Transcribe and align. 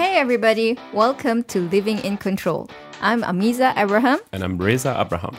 Hey 0.00 0.16
everybody, 0.16 0.78
welcome 0.94 1.42
to 1.44 1.68
Living 1.68 1.98
InControl. 1.98 2.70
I'm 3.02 3.20
Amiza 3.20 3.76
Abraham. 3.76 4.18
And 4.32 4.42
I'm 4.42 4.56
Reza 4.56 4.96
Abraham. 4.98 5.36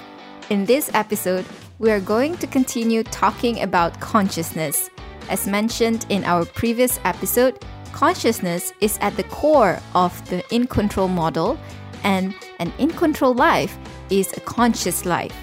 In 0.52 0.66
this 0.66 0.92
episode, 0.94 1.46
we 1.80 1.90
are 1.90 2.00
going 2.00 2.38
to 2.38 2.46
continue 2.46 3.02
talking 3.02 3.64
about 3.64 4.00
consciousness. 4.00 4.92
As 5.32 5.48
mentioned 5.48 6.06
in 6.10 6.24
our 6.26 6.46
previous 6.46 7.00
episode, 7.06 7.66
consciousness 7.92 8.72
is 8.82 9.00
at 9.02 9.18
the 9.18 9.24
core 9.24 9.80
of 9.96 10.14
the 10.30 10.44
in 10.54 10.68
control 10.68 11.08
model, 11.08 11.58
and 12.04 12.36
an 12.60 12.72
in 12.78 12.92
control 12.92 13.34
life 13.34 13.76
is 14.12 14.32
a 14.38 14.42
conscious 14.42 15.08
life. 15.08 15.36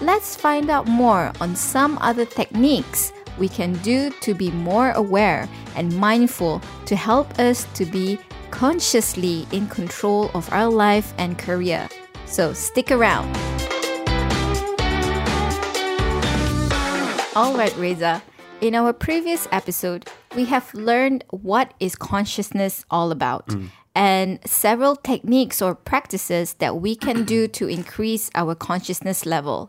Let's 0.00 0.34
find 0.34 0.68
out 0.68 0.88
more 0.88 1.30
on 1.40 1.54
some 1.54 1.96
other 2.00 2.24
techniques 2.24 3.12
we 3.38 3.48
can 3.48 3.74
do 3.84 4.10
to 4.10 4.34
be 4.34 4.50
more 4.50 4.90
aware 4.92 5.48
and 5.76 5.96
mindful 5.96 6.60
to 6.86 6.96
help 6.96 7.38
us 7.38 7.68
to 7.74 7.84
be 7.84 8.18
consciously 8.54 9.48
in 9.50 9.66
control 9.66 10.30
of 10.32 10.48
our 10.52 10.70
life 10.70 11.12
and 11.18 11.36
career. 11.36 11.88
So 12.24 12.52
stick 12.52 12.92
around. 12.92 13.26
All 17.34 17.56
right, 17.56 17.74
Reza. 17.76 18.22
In 18.60 18.76
our 18.76 18.92
previous 18.92 19.48
episode, 19.50 20.08
we 20.36 20.44
have 20.44 20.72
learned 20.72 21.24
what 21.30 21.74
is 21.80 21.96
consciousness 21.96 22.84
all 22.92 23.10
about 23.10 23.52
and 23.96 24.38
several 24.46 24.94
techniques 24.94 25.60
or 25.60 25.74
practices 25.74 26.54
that 26.54 26.76
we 26.76 26.94
can 26.94 27.24
do 27.24 27.48
to 27.48 27.68
increase 27.68 28.30
our 28.36 28.54
consciousness 28.54 29.26
level. 29.26 29.68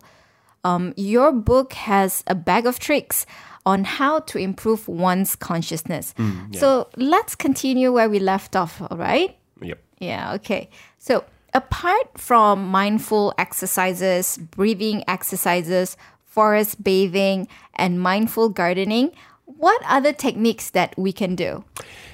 Um, 0.63 0.93
your 0.95 1.31
book 1.31 1.73
has 1.73 2.23
a 2.27 2.35
bag 2.35 2.67
of 2.67 2.77
tricks 2.77 3.25
on 3.65 3.83
how 3.83 4.19
to 4.19 4.37
improve 4.37 4.87
one's 4.87 5.35
consciousness. 5.35 6.13
Mm, 6.17 6.55
so 6.55 6.87
let's 6.97 7.35
continue 7.35 7.91
where 7.91 8.09
we 8.09 8.19
left 8.19 8.55
off, 8.55 8.81
all 8.81 8.97
right? 8.97 9.37
Yep. 9.61 9.79
Yeah, 9.99 10.33
okay. 10.33 10.69
So, 10.99 11.23
apart 11.53 12.17
from 12.17 12.67
mindful 12.67 13.33
exercises, 13.37 14.37
breathing 14.37 15.03
exercises, 15.07 15.97
forest 16.25 16.83
bathing, 16.83 17.47
and 17.75 17.99
mindful 17.99 18.49
gardening, 18.49 19.11
what 19.45 19.81
other 19.87 20.11
techniques 20.11 20.71
that 20.71 20.97
we 20.97 21.11
can 21.13 21.35
do? 21.35 21.63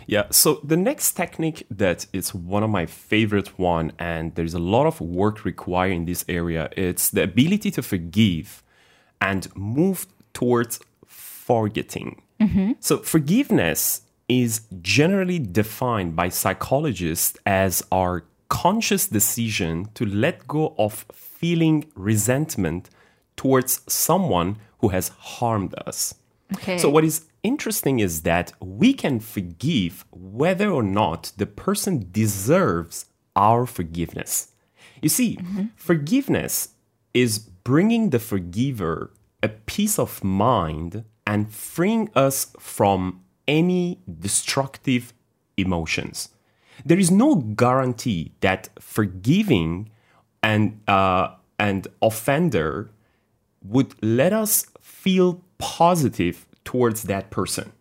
Yeah. 0.05 0.25
So 0.31 0.59
the 0.63 0.77
next 0.77 1.13
technique 1.13 1.65
that 1.71 2.05
is 2.13 2.33
one 2.35 2.63
of 2.63 2.69
my 2.69 2.85
favorite 2.85 3.57
one, 3.57 3.93
and 3.97 4.35
there's 4.35 4.53
a 4.53 4.59
lot 4.59 4.85
of 4.85 4.99
work 4.99 5.45
required 5.45 5.93
in 5.93 6.05
this 6.05 6.25
area. 6.27 6.69
It's 6.75 7.09
the 7.09 7.23
ability 7.23 7.71
to 7.71 7.81
forgive 7.81 8.63
and 9.21 9.47
move 9.55 10.07
towards 10.33 10.79
forgetting. 11.51 12.21
Mm-hmm. 12.39 12.71
So 12.79 12.97
forgiveness 12.97 14.01
is 14.27 14.61
generally 14.81 15.39
defined 15.39 16.15
by 16.15 16.29
psychologists 16.29 17.37
as 17.45 17.83
our 17.91 18.23
conscious 18.47 19.07
decision 19.07 19.73
to 19.93 20.05
let 20.05 20.47
go 20.47 20.73
of 20.77 21.05
feeling 21.13 21.85
resentment 21.95 22.89
towards 23.35 23.81
someone 23.87 24.57
who 24.79 24.89
has 24.89 25.09
harmed 25.09 25.73
us. 25.87 26.15
Okay. 26.53 26.77
So, 26.77 26.89
what 26.89 27.05
is 27.05 27.25
interesting 27.43 27.99
is 27.99 28.23
that 28.23 28.51
we 28.59 28.93
can 28.93 29.19
forgive 29.21 30.05
whether 30.11 30.69
or 30.69 30.83
not 30.83 31.31
the 31.37 31.45
person 31.45 32.07
deserves 32.11 33.05
our 33.35 33.65
forgiveness. 33.65 34.51
You 35.01 35.09
see, 35.09 35.37
mm-hmm. 35.37 35.65
forgiveness 35.75 36.69
is 37.13 37.39
bringing 37.39 38.09
the 38.09 38.19
forgiver 38.19 39.11
a 39.41 39.49
peace 39.49 39.97
of 39.97 40.23
mind 40.23 41.05
and 41.25 41.51
freeing 41.53 42.09
us 42.15 42.53
from 42.59 43.21
any 43.47 43.99
destructive 44.19 45.13
emotions. 45.57 46.29
There 46.85 46.99
is 46.99 47.11
no 47.11 47.35
guarantee 47.35 48.31
that 48.41 48.69
forgiving 48.79 49.89
and 50.41 50.81
uh, 50.87 51.35
and 51.59 51.87
offender 52.01 52.89
would 53.63 53.93
let 54.01 54.33
us 54.33 54.65
feel 54.81 55.41
positive 55.59 56.47
towards 56.65 57.03
that 57.03 57.29
person. 57.29 57.71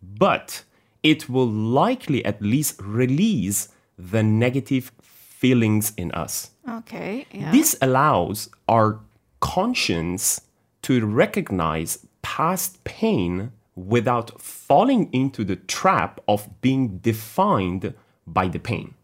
But 0.00 0.62
it 1.02 1.28
will 1.28 1.48
likely 1.48 2.24
at 2.24 2.40
least 2.40 2.80
release 2.80 3.68
the 3.98 4.22
negative 4.22 4.92
feelings 5.00 5.92
in 5.96 6.10
us. 6.12 6.50
okay. 6.68 7.26
Yeah. 7.32 7.50
This 7.50 7.76
allows 7.82 8.48
our 8.68 9.00
conscience 9.40 10.40
to 10.82 11.04
recognize 11.04 12.06
past 12.24 12.82
pain 12.84 13.52
without 13.76 14.40
falling 14.40 15.12
into 15.12 15.44
the 15.44 15.56
trap 15.56 16.20
of 16.26 16.48
being 16.62 16.98
defined 16.98 17.92
by 18.26 18.48
the 18.48 18.58
pain. 18.58 18.94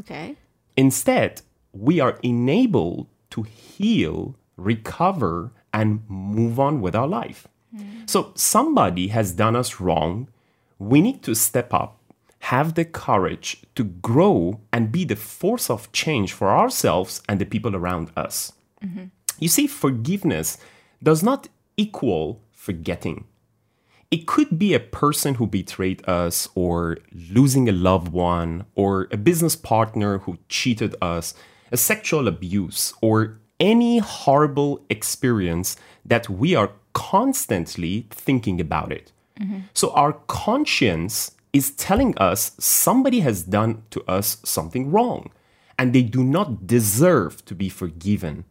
okay. 0.00 0.34
Instead, 0.76 1.42
we 1.72 2.00
are 2.00 2.18
enabled 2.22 3.06
to 3.28 3.42
heal, 3.42 4.34
recover, 4.56 5.52
and 5.74 6.00
move 6.08 6.58
on 6.58 6.80
with 6.80 6.94
our 6.94 7.06
life. 7.06 7.46
So, 8.06 8.32
somebody 8.34 9.08
has 9.08 9.30
done 9.32 9.54
us 9.54 9.78
wrong. 9.78 10.26
We 10.78 11.00
need 11.00 11.22
to 11.22 11.34
step 11.34 11.72
up, 11.72 11.98
have 12.54 12.74
the 12.74 12.84
courage 12.84 13.62
to 13.76 13.84
grow, 13.84 14.58
and 14.72 14.90
be 14.90 15.04
the 15.04 15.14
force 15.14 15.70
of 15.70 15.92
change 15.92 16.32
for 16.32 16.48
ourselves 16.48 17.22
and 17.28 17.38
the 17.38 17.44
people 17.44 17.76
around 17.76 18.10
us. 18.16 18.52
Mm-hmm. 18.82 19.04
You 19.38 19.48
see, 19.48 19.66
forgiveness 19.68 20.58
does 21.02 21.22
not 21.22 21.48
equal 21.76 22.40
forgetting. 22.70 23.24
It 24.10 24.26
could 24.26 24.58
be 24.64 24.74
a 24.74 24.80
person 25.02 25.34
who 25.36 25.46
betrayed 25.46 26.00
us, 26.08 26.48
or 26.54 26.98
losing 27.38 27.68
a 27.68 27.72
loved 27.88 28.12
one, 28.12 28.52
or 28.74 29.08
a 29.10 29.16
business 29.16 29.56
partner 29.56 30.18
who 30.24 30.38
cheated 30.48 30.94
us, 31.14 31.34
a 31.72 31.76
sexual 31.76 32.28
abuse, 32.28 32.94
or 33.00 33.40
any 33.58 33.98
horrible 33.98 34.72
experience 34.88 35.76
that 36.12 36.24
we 36.28 36.50
are 36.60 36.70
constantly 36.92 38.06
thinking 38.26 38.60
about 38.60 38.90
it. 38.92 39.12
Mm-hmm. 39.40 39.60
So 39.74 39.86
our 40.02 40.12
conscience 40.26 41.32
is 41.52 41.72
telling 41.72 42.12
us 42.18 42.52
somebody 42.58 43.20
has 43.20 43.42
done 43.42 43.82
to 43.90 44.00
us 44.16 44.38
something 44.44 44.90
wrong 44.92 45.30
and 45.78 45.92
they 45.92 46.02
do 46.02 46.22
not 46.22 46.66
deserve 46.66 47.44
to 47.46 47.54
be 47.54 47.68
forgiven. 47.68 48.44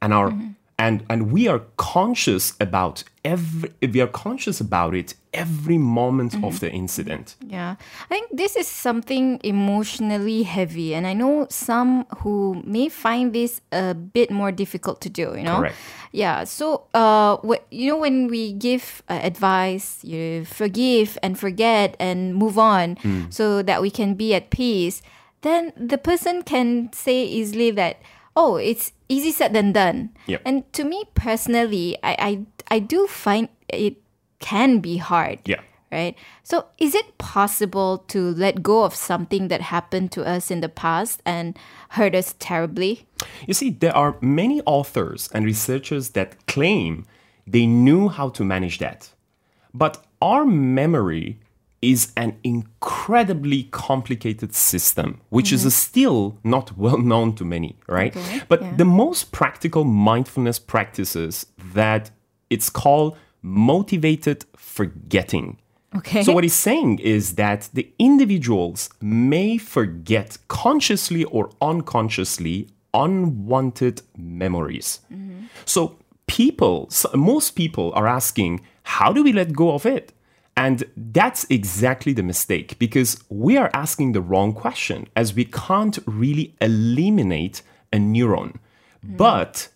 And 0.00 0.12
our 0.12 0.30
mm-hmm. 0.30 0.50
And 0.78 1.04
and 1.08 1.30
we 1.32 1.46
are 1.48 1.60
conscious 1.76 2.54
about 2.60 3.04
every 3.24 3.70
we 3.80 4.00
are 4.00 4.08
conscious 4.08 4.60
about 4.60 4.94
it 4.94 5.14
every 5.32 5.78
moment 5.78 6.34
of 6.44 6.60
the 6.60 6.70
incident. 6.70 7.36
Yeah, 7.46 7.74
I 8.10 8.14
think 8.14 8.30
this 8.36 8.56
is 8.56 8.68
something 8.68 9.40
emotionally 9.42 10.42
heavy, 10.44 10.94
and 10.94 11.06
I 11.06 11.12
know 11.14 11.46
some 11.50 12.06
who 12.18 12.62
may 12.64 12.88
find 12.88 13.32
this 13.32 13.60
a 13.72 13.94
bit 13.94 14.30
more 14.30 14.52
difficult 14.52 15.00
to 15.02 15.08
do. 15.10 15.34
You 15.36 15.42
know, 15.44 15.58
Correct. 15.58 15.76
yeah. 16.12 16.44
So, 16.44 16.86
uh, 16.94 17.36
wh- 17.46 17.62
you 17.70 17.90
know, 17.90 17.98
when 17.98 18.28
we 18.28 18.52
give 18.52 19.02
uh, 19.08 19.18
advice, 19.22 20.02
you 20.04 20.44
forgive 20.44 21.18
and 21.22 21.38
forget 21.38 21.96
and 21.98 22.34
move 22.34 22.58
on, 22.58 22.96
so 23.30 23.62
that 23.62 23.82
we 23.82 23.90
can 23.90 24.14
be 24.14 24.34
at 24.34 24.50
peace. 24.50 25.02
Then 25.42 25.72
the 25.76 25.98
person 25.98 26.42
can 26.42 26.90
say 26.92 27.22
easily 27.22 27.70
that, 27.72 28.00
oh, 28.34 28.56
it's 28.56 28.92
easy 29.08 29.32
said 29.32 29.52
than 29.52 29.72
done. 29.72 30.10
Yep. 30.26 30.42
And 30.44 30.72
to 30.72 30.84
me 30.84 31.04
personally, 31.14 31.96
I, 32.02 32.16
I 32.18 32.76
I 32.76 32.78
do 32.78 33.06
find 33.06 33.48
it 33.68 33.96
can 34.40 34.80
be 34.80 34.96
hard 34.98 35.38
Yeah. 35.46 35.60
right? 35.92 36.16
So, 36.42 36.66
is 36.78 36.94
it 36.94 37.16
possible 37.18 37.98
to 38.08 38.32
let 38.34 38.62
go 38.62 38.84
of 38.84 38.94
something 38.94 39.48
that 39.48 39.60
happened 39.60 40.12
to 40.12 40.24
us 40.24 40.50
in 40.50 40.60
the 40.60 40.68
past 40.68 41.20
and 41.24 41.56
hurt 41.90 42.14
us 42.14 42.34
terribly? 42.38 43.06
You 43.46 43.54
see, 43.54 43.70
there 43.70 43.96
are 43.96 44.16
many 44.20 44.60
authors 44.66 45.28
and 45.32 45.44
researchers 45.44 46.10
that 46.10 46.46
claim 46.46 47.06
they 47.46 47.66
knew 47.66 48.08
how 48.08 48.28
to 48.30 48.44
manage 48.44 48.78
that. 48.78 49.10
But 49.72 50.02
our 50.20 50.44
memory 50.44 51.38
is 51.90 52.12
an 52.16 52.36
incredibly 52.42 53.64
complicated 53.64 54.54
system, 54.54 55.20
which 55.30 55.52
is 55.52 55.60
mm-hmm. 55.60 55.70
still 55.70 56.38
not 56.44 56.76
well 56.76 56.98
known 56.98 57.34
to 57.36 57.44
many, 57.44 57.76
right? 57.88 58.16
Okay, 58.16 58.42
But 58.48 58.62
yeah. 58.62 58.76
the 58.76 58.84
most 58.84 59.32
practical 59.32 59.84
mindfulness 59.84 60.58
practices 60.58 61.46
that 61.72 62.10
it's 62.50 62.70
called 62.70 63.16
motivated 63.42 64.44
forgetting. 64.56 65.58
Okay. 65.96 66.24
So, 66.24 66.32
what 66.32 66.42
he's 66.42 66.54
saying 66.54 66.98
is 67.00 67.36
that 67.36 67.68
the 67.72 67.88
individuals 67.98 68.90
may 69.00 69.58
forget 69.58 70.38
consciously 70.48 71.24
or 71.24 71.50
unconsciously 71.60 72.68
unwanted 72.92 74.02
memories. 74.16 75.00
Mm-hmm. 75.12 75.46
So, 75.66 75.98
people, 76.26 76.88
so 76.90 77.10
most 77.14 77.50
people 77.50 77.92
are 77.94 78.06
asking, 78.06 78.60
how 78.82 79.12
do 79.12 79.22
we 79.22 79.32
let 79.32 79.52
go 79.52 79.72
of 79.72 79.86
it? 79.86 80.12
And 80.56 80.84
that's 80.96 81.46
exactly 81.50 82.12
the 82.12 82.22
mistake 82.22 82.78
because 82.78 83.22
we 83.28 83.56
are 83.56 83.70
asking 83.74 84.12
the 84.12 84.20
wrong 84.20 84.52
question 84.52 85.08
as 85.16 85.34
we 85.34 85.44
can't 85.44 85.98
really 86.06 86.54
eliminate 86.60 87.62
a 87.92 87.96
neuron. 87.96 88.56
Mm. 89.04 89.16
But 89.16 89.68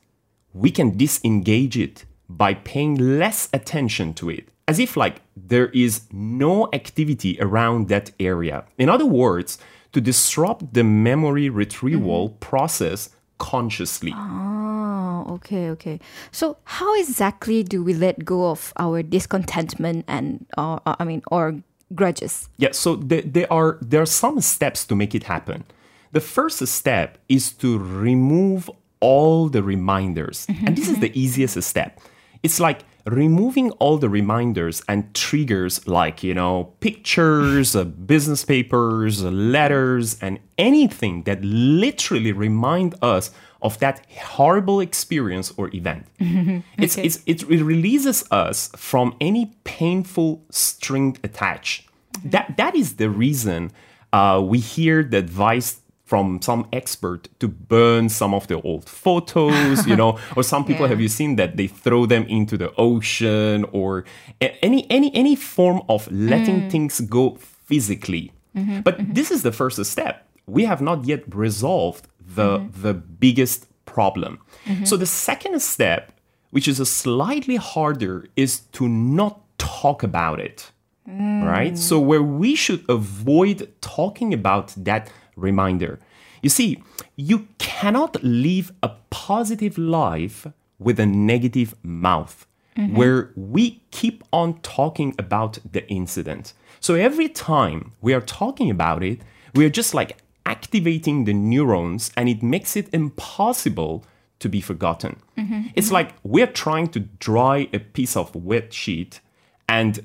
we 0.55 0.71
can 0.71 0.97
disengage 0.97 1.77
it 1.77 2.05
by 2.29 2.55
paying 2.55 3.19
less 3.19 3.49
attention 3.53 4.15
to 4.15 4.31
it, 4.31 4.49
as 4.67 4.79
if 4.79 4.97
like 4.97 5.23
there 5.37 5.69
is 5.69 6.03
no 6.13 6.69
activity 6.73 7.39
around 7.41 7.89
that 7.89 8.11
area. 8.21 8.65
In 8.77 8.89
other 8.89 9.07
words, 9.07 9.59
to 9.93 10.01
disrupt 10.01 10.75
the 10.75 10.85
memory 10.85 11.49
retrieval 11.49 12.29
mm-hmm. 12.29 12.39
process 12.39 13.11
consciously. 13.39 14.13
Oh, 14.15 15.27
okay, 15.37 15.71
okay. 15.71 16.01
So 16.31 16.57
how 16.65 16.99
exactly 17.01 17.63
do 17.63 17.83
we 17.83 17.95
let 17.95 18.25
go 18.25 18.51
of 18.51 18.73
our 18.79 19.03
discontentment 19.03 20.05
and, 20.09 20.47
uh, 20.57 20.79
uh 20.87 20.97
I 20.99 21.05
mean, 21.05 21.23
or 21.31 21.63
grudges? 21.95 22.49
Yeah, 22.59 22.73
so 22.73 22.97
there, 22.97 23.23
there 23.23 23.53
are 23.53 23.79
there 23.81 24.03
are 24.03 24.07
some 24.07 24.41
steps 24.41 24.85
to 24.87 24.95
make 24.95 25.15
it 25.15 25.25
happen. 25.25 25.65
The 26.13 26.21
first 26.21 26.67
step 26.67 27.19
is 27.29 27.53
to 27.53 27.79
remove 27.79 28.71
all 29.01 29.49
the 29.49 29.63
reminders. 29.63 30.47
And 30.49 30.77
this 30.77 30.89
is 30.89 30.95
mm-hmm. 30.95 31.03
the 31.03 31.21
easiest 31.21 31.63
step. 31.63 32.01
It's 32.43 32.61
like 32.61 32.81
removing 33.11 33.71
all 33.73 33.99
the 33.99 34.09
reminders 34.09 34.83
and 34.89 35.13
triggers 35.15 35.87
like, 35.87 36.23
you 36.23 36.35
know, 36.35 36.75
pictures, 36.81 37.75
uh, 37.77 37.85
business 38.15 38.45
papers, 38.45 39.25
uh, 39.25 39.31
letters, 39.31 40.19
and 40.21 40.39
anything 40.57 41.23
that 41.25 41.43
literally 41.45 42.33
remind 42.33 42.95
us 43.03 43.31
of 43.61 43.79
that 43.81 44.07
horrible 44.11 44.81
experience 44.81 45.53
or 45.57 45.71
event. 45.75 46.07
It's, 46.79 46.97
it's, 46.97 47.23
it 47.27 47.43
releases 47.63 48.25
us 48.31 48.71
from 48.77 49.17
any 49.21 49.53
painful 49.65 50.45
string 50.51 51.17
attached. 51.25 51.89
That, 52.25 52.57
that 52.57 52.75
is 52.75 52.97
the 52.97 53.11
reason 53.11 53.73
uh, 54.13 54.41
we 54.45 54.59
hear 54.59 55.03
the 55.03 55.19
advice 55.19 55.81
from 56.09 56.41
some 56.41 56.67
expert 56.73 57.29
to 57.39 57.47
burn 57.47 58.09
some 58.09 58.33
of 58.33 58.47
the 58.47 58.59
old 58.63 58.89
photos, 58.89 59.87
you 59.87 59.95
know, 59.95 60.19
or 60.37 60.43
some 60.43 60.65
people 60.65 60.85
Yeah. 60.87 60.93
have 60.93 61.01
you 61.03 61.09
seen 61.09 61.37
that 61.37 61.59
they 61.59 61.67
throw 61.67 62.07
them 62.07 62.25
into 62.29 62.57
the 62.57 62.71
ocean 62.77 63.67
or 63.73 64.05
any 64.41 64.81
any 64.91 65.15
any 65.15 65.37
form 65.37 65.83
of 65.89 66.11
letting 66.11 66.63
mm. 66.63 66.71
things 66.71 67.01
go 67.03 67.37
physically. 67.69 68.33
Mm-hmm, 68.57 68.81
but 68.81 68.95
mm-hmm. 68.97 69.13
this 69.13 69.31
is 69.31 69.43
the 69.43 69.53
first 69.53 69.85
step. 69.85 70.27
We 70.47 70.65
have 70.65 70.81
not 70.81 71.05
yet 71.05 71.23
resolved 71.35 72.09
the 72.39 72.51
mm-hmm. 72.59 72.83
the 72.85 72.95
biggest 72.95 73.67
problem. 73.85 74.39
So 74.85 74.97
the 74.99 75.07
second 75.07 75.61
step, 75.63 76.13
which 76.51 76.69
is 76.69 76.79
a 76.79 76.85
slightly 76.87 77.57
harder, 77.57 78.29
is 78.37 78.61
to 78.77 78.87
not 78.87 79.35
talk 79.59 80.03
about 80.03 80.41
it 80.41 80.71
right? 81.09 81.79
So, 81.79 82.01
mm. 82.01 82.05
where 82.05 82.23
we 82.23 82.55
should 82.55 82.85
avoid 82.89 83.69
talking 83.81 84.35
about 84.35 84.75
that 84.77 85.11
reminder. 85.39 85.99
You 86.43 86.51
see, 86.51 86.83
you 87.17 87.49
cannot 87.59 88.23
live 88.23 88.73
a 88.83 88.91
positive 89.11 89.77
life 89.79 90.47
with 90.79 91.01
a 91.01 91.07
negative 91.07 91.75
mouth 91.83 92.47
mm-hmm. 92.77 92.97
where 92.97 93.31
we 93.35 93.83
keep 93.91 94.23
on 94.33 94.61
talking 94.61 95.15
about 95.19 95.59
the 95.73 95.87
incident. 95.89 96.53
So, 96.81 96.95
every 96.95 97.29
time 97.29 97.93
we 98.01 98.15
are 98.15 98.21
talking 98.21 98.71
about 98.71 99.03
it, 99.03 99.21
we 99.55 99.65
are 99.65 99.71
just 99.71 99.95
like 99.95 100.19
activating 100.47 101.25
the 101.25 101.35
neurons 101.35 102.11
and 102.17 102.29
it 102.29 102.43
makes 102.43 102.77
it 102.77 102.89
impossible 102.93 104.05
to 104.39 104.49
be 104.49 104.61
forgotten. 104.61 105.21
Mm-hmm, 105.37 105.69
it's 105.75 105.89
mm-hmm. 105.89 105.95
like 105.95 106.15
we're 106.23 106.47
trying 106.47 106.89
to 106.89 107.01
dry 107.01 107.69
a 107.73 107.81
piece 107.81 108.17
of 108.17 108.35
wet 108.35 108.73
sheet 108.73 109.21
and 109.69 110.05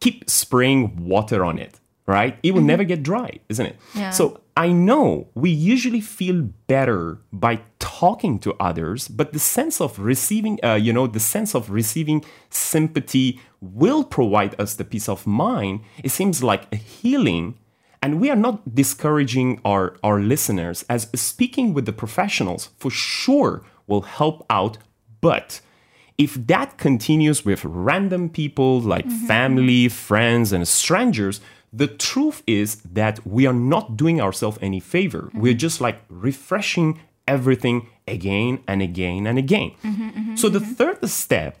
keep 0.00 0.28
spraying 0.28 1.06
water 1.06 1.44
on 1.44 1.58
it, 1.58 1.80
right? 2.06 2.38
It 2.42 2.52
will 2.54 2.62
never 2.62 2.84
get 2.84 3.02
dry, 3.02 3.40
isn't 3.48 3.66
it? 3.66 3.76
Yeah. 3.94 4.10
So 4.10 4.40
I 4.60 4.72
know 4.72 5.30
we 5.34 5.48
usually 5.48 6.02
feel 6.02 6.42
better 6.66 7.22
by 7.32 7.62
talking 7.78 8.38
to 8.40 8.54
others, 8.60 9.08
but 9.08 9.32
the 9.32 9.38
sense 9.38 9.80
of 9.80 9.98
receiving, 9.98 10.62
uh, 10.62 10.74
you 10.74 10.92
know, 10.92 11.06
the 11.06 11.18
sense 11.18 11.54
of 11.54 11.70
receiving 11.70 12.22
sympathy 12.50 13.40
will 13.62 14.04
provide 14.04 14.60
us 14.60 14.74
the 14.74 14.84
peace 14.84 15.08
of 15.08 15.26
mind. 15.26 15.80
It 16.04 16.10
seems 16.10 16.42
like 16.42 16.70
a 16.70 16.76
healing. 16.76 17.54
And 18.02 18.20
we 18.20 18.28
are 18.28 18.36
not 18.36 18.74
discouraging 18.74 19.62
our, 19.64 19.96
our 20.04 20.20
listeners 20.20 20.84
as 20.90 21.08
speaking 21.14 21.72
with 21.72 21.86
the 21.86 21.94
professionals 21.94 22.68
for 22.76 22.90
sure 22.90 23.62
will 23.86 24.02
help 24.02 24.44
out, 24.50 24.76
but 25.22 25.62
if 26.18 26.34
that 26.48 26.76
continues 26.76 27.46
with 27.46 27.64
random 27.64 28.28
people 28.28 28.78
like 28.78 29.10
family, 29.26 29.88
friends, 29.88 30.52
and 30.52 30.68
strangers, 30.68 31.40
the 31.72 31.86
truth 31.86 32.42
is 32.46 32.76
that 32.76 33.26
we 33.26 33.46
are 33.46 33.52
not 33.52 33.96
doing 33.96 34.20
ourselves 34.20 34.58
any 34.60 34.80
favor. 34.80 35.22
Mm-hmm. 35.22 35.40
We're 35.40 35.54
just 35.54 35.80
like 35.80 36.00
refreshing 36.08 37.00
everything 37.28 37.88
again 38.08 38.62
and 38.66 38.82
again 38.82 39.26
and 39.26 39.38
again. 39.38 39.72
Mm-hmm, 39.84 40.08
mm-hmm, 40.08 40.36
so 40.36 40.48
the 40.48 40.60
third 40.60 41.08
step, 41.08 41.58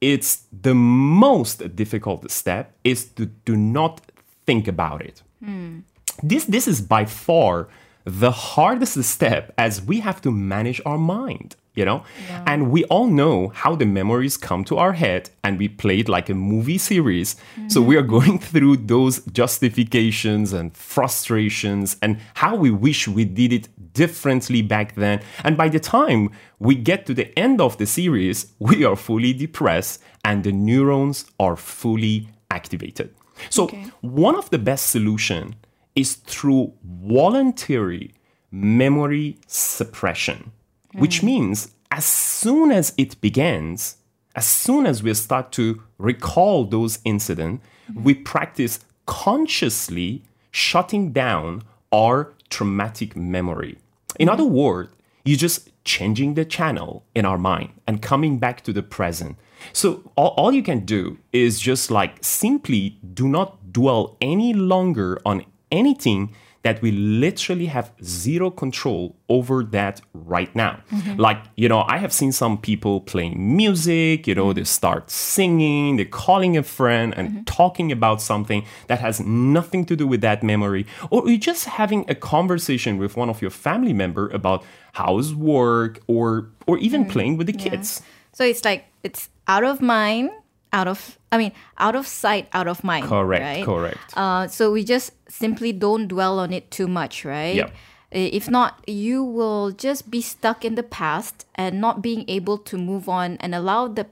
it's 0.00 0.44
the 0.52 0.74
most 0.74 1.76
difficult 1.76 2.30
step, 2.30 2.74
is 2.82 3.04
to 3.04 3.26
do 3.26 3.56
not 3.56 4.00
think 4.46 4.66
about 4.66 5.02
it. 5.02 5.22
Mm. 5.44 5.82
This 6.22 6.44
this 6.44 6.66
is 6.66 6.80
by 6.80 7.04
far 7.04 7.68
the 8.04 8.30
hardest 8.30 9.02
step 9.04 9.52
as 9.56 9.80
we 9.82 10.00
have 10.00 10.20
to 10.22 10.30
manage 10.30 10.80
our 10.84 10.98
mind 10.98 11.56
you 11.74 11.84
know? 11.84 12.04
And 12.46 12.70
we 12.70 12.84
all 12.84 13.06
know 13.06 13.48
how 13.48 13.74
the 13.74 13.86
memories 13.86 14.36
come 14.36 14.64
to 14.64 14.76
our 14.76 14.92
head 14.92 15.30
and 15.42 15.58
we 15.58 15.68
play 15.68 16.00
it 16.00 16.08
like 16.08 16.28
a 16.28 16.34
movie 16.34 16.78
series. 16.78 17.36
So 17.68 17.80
we 17.80 17.96
are 17.96 18.02
going 18.02 18.38
through 18.52 18.76
those 18.78 19.20
justifications 19.26 20.52
and 20.52 20.76
frustrations 20.76 21.96
and 22.02 22.18
how 22.34 22.56
we 22.56 22.70
wish 22.70 23.08
we 23.08 23.24
did 23.24 23.52
it 23.52 23.68
differently 23.94 24.62
back 24.62 24.94
then. 24.96 25.22
And 25.44 25.56
by 25.56 25.68
the 25.68 25.80
time 25.80 26.30
we 26.58 26.74
get 26.74 27.06
to 27.06 27.14
the 27.14 27.36
end 27.38 27.60
of 27.60 27.78
the 27.78 27.86
series 27.86 28.52
we 28.58 28.84
are 28.84 28.96
fully 28.96 29.32
depressed 29.32 30.02
and 30.24 30.44
the 30.44 30.52
neurons 30.52 31.24
are 31.40 31.56
fully 31.56 32.28
activated. 32.50 33.14
So 33.50 33.64
Okay. 33.64 33.86
one 34.02 34.36
of 34.36 34.50
the 34.50 34.58
best 34.58 34.90
solution 34.90 35.54
is 35.94 36.14
through 36.14 36.72
voluntary 36.84 38.14
memory 38.50 39.38
suppression, 39.46 40.52
which 40.92 41.20
mm. 41.20 41.24
means 41.24 41.72
as 41.90 42.04
soon 42.04 42.70
as 42.72 42.94
it 42.96 43.20
begins, 43.20 43.96
as 44.34 44.46
soon 44.46 44.86
as 44.86 45.02
we 45.02 45.12
start 45.14 45.52
to 45.52 45.82
recall 45.98 46.64
those 46.64 46.98
incidents, 47.04 47.64
mm. 47.90 48.02
we 48.02 48.14
practice 48.14 48.80
consciously 49.06 50.22
shutting 50.50 51.12
down 51.12 51.62
our 51.92 52.32
traumatic 52.50 53.16
memory. 53.16 53.78
In 54.18 54.28
mm. 54.28 54.32
other 54.32 54.44
words, 54.44 54.90
you're 55.24 55.38
just 55.38 55.70
changing 55.84 56.34
the 56.34 56.44
channel 56.44 57.04
in 57.14 57.24
our 57.24 57.38
mind 57.38 57.70
and 57.86 58.02
coming 58.02 58.38
back 58.38 58.62
to 58.62 58.72
the 58.72 58.82
present. 58.82 59.36
So 59.72 60.10
all, 60.16 60.28
all 60.36 60.52
you 60.52 60.62
can 60.62 60.80
do 60.84 61.18
is 61.32 61.60
just 61.60 61.90
like 61.90 62.16
simply 62.20 62.98
do 63.14 63.28
not 63.28 63.72
dwell 63.72 64.16
any 64.20 64.52
longer 64.52 65.20
on 65.24 65.44
anything 65.72 66.34
that 66.62 66.80
we 66.80 66.92
literally 66.92 67.66
have 67.66 67.92
zero 68.04 68.50
control 68.50 69.16
over 69.28 69.64
that 69.64 70.00
right 70.14 70.54
now. 70.54 70.80
Mm-hmm. 70.92 71.20
Like, 71.20 71.42
you 71.56 71.68
know, 71.68 71.84
I 71.88 71.98
have 71.98 72.12
seen 72.12 72.30
some 72.30 72.56
people 72.56 73.00
playing 73.00 73.56
music, 73.56 74.28
you 74.28 74.34
know, 74.34 74.52
they 74.52 74.62
start 74.62 75.10
singing, 75.10 75.96
they're 75.96 76.04
calling 76.04 76.56
a 76.56 76.62
friend 76.62 77.14
and 77.16 77.28
mm-hmm. 77.28 77.42
talking 77.44 77.90
about 77.90 78.22
something 78.22 78.64
that 78.86 79.00
has 79.00 79.20
nothing 79.20 79.84
to 79.86 79.96
do 79.96 80.06
with 80.06 80.20
that 80.20 80.44
memory. 80.44 80.86
Or 81.10 81.28
you're 81.28 81.38
just 81.38 81.64
having 81.64 82.04
a 82.08 82.14
conversation 82.14 82.96
with 82.96 83.16
one 83.16 83.28
of 83.28 83.42
your 83.42 83.50
family 83.50 83.92
member 83.92 84.28
about 84.30 84.64
how's 84.92 85.34
work 85.34 86.00
or 86.06 86.50
or 86.66 86.78
even 86.78 87.02
mm-hmm. 87.02 87.10
playing 87.10 87.36
with 87.38 87.48
the 87.48 87.52
kids. 87.52 88.02
So 88.32 88.44
it's 88.44 88.64
like 88.64 88.84
it's 89.02 89.28
out 89.48 89.64
of 89.64 89.82
mind, 89.82 90.30
out 90.72 90.88
of 90.88 91.18
I 91.30 91.38
mean, 91.38 91.52
out 91.78 91.96
of 91.96 92.06
sight, 92.06 92.48
out 92.52 92.68
of 92.68 92.84
mind. 92.84 93.06
Correct, 93.06 93.42
right? 93.42 93.64
correct. 93.64 93.98
Uh, 94.14 94.48
so 94.48 94.70
we 94.72 94.84
just 94.84 95.12
simply 95.30 95.72
don't 95.72 96.08
dwell 96.08 96.38
on 96.38 96.52
it 96.52 96.70
too 96.70 96.86
much, 96.86 97.24
right? 97.24 97.56
Yep. 97.56 97.74
If 98.10 98.50
not, 98.50 98.84
you 98.86 99.24
will 99.24 99.70
just 99.70 100.10
be 100.10 100.20
stuck 100.20 100.66
in 100.66 100.74
the 100.74 100.82
past 100.82 101.46
and 101.54 101.80
not 101.80 102.02
being 102.02 102.26
able 102.28 102.58
to 102.58 102.76
move 102.76 103.08
on 103.08 103.38
and 103.40 103.54
allow 103.54 103.88
the 103.88 104.06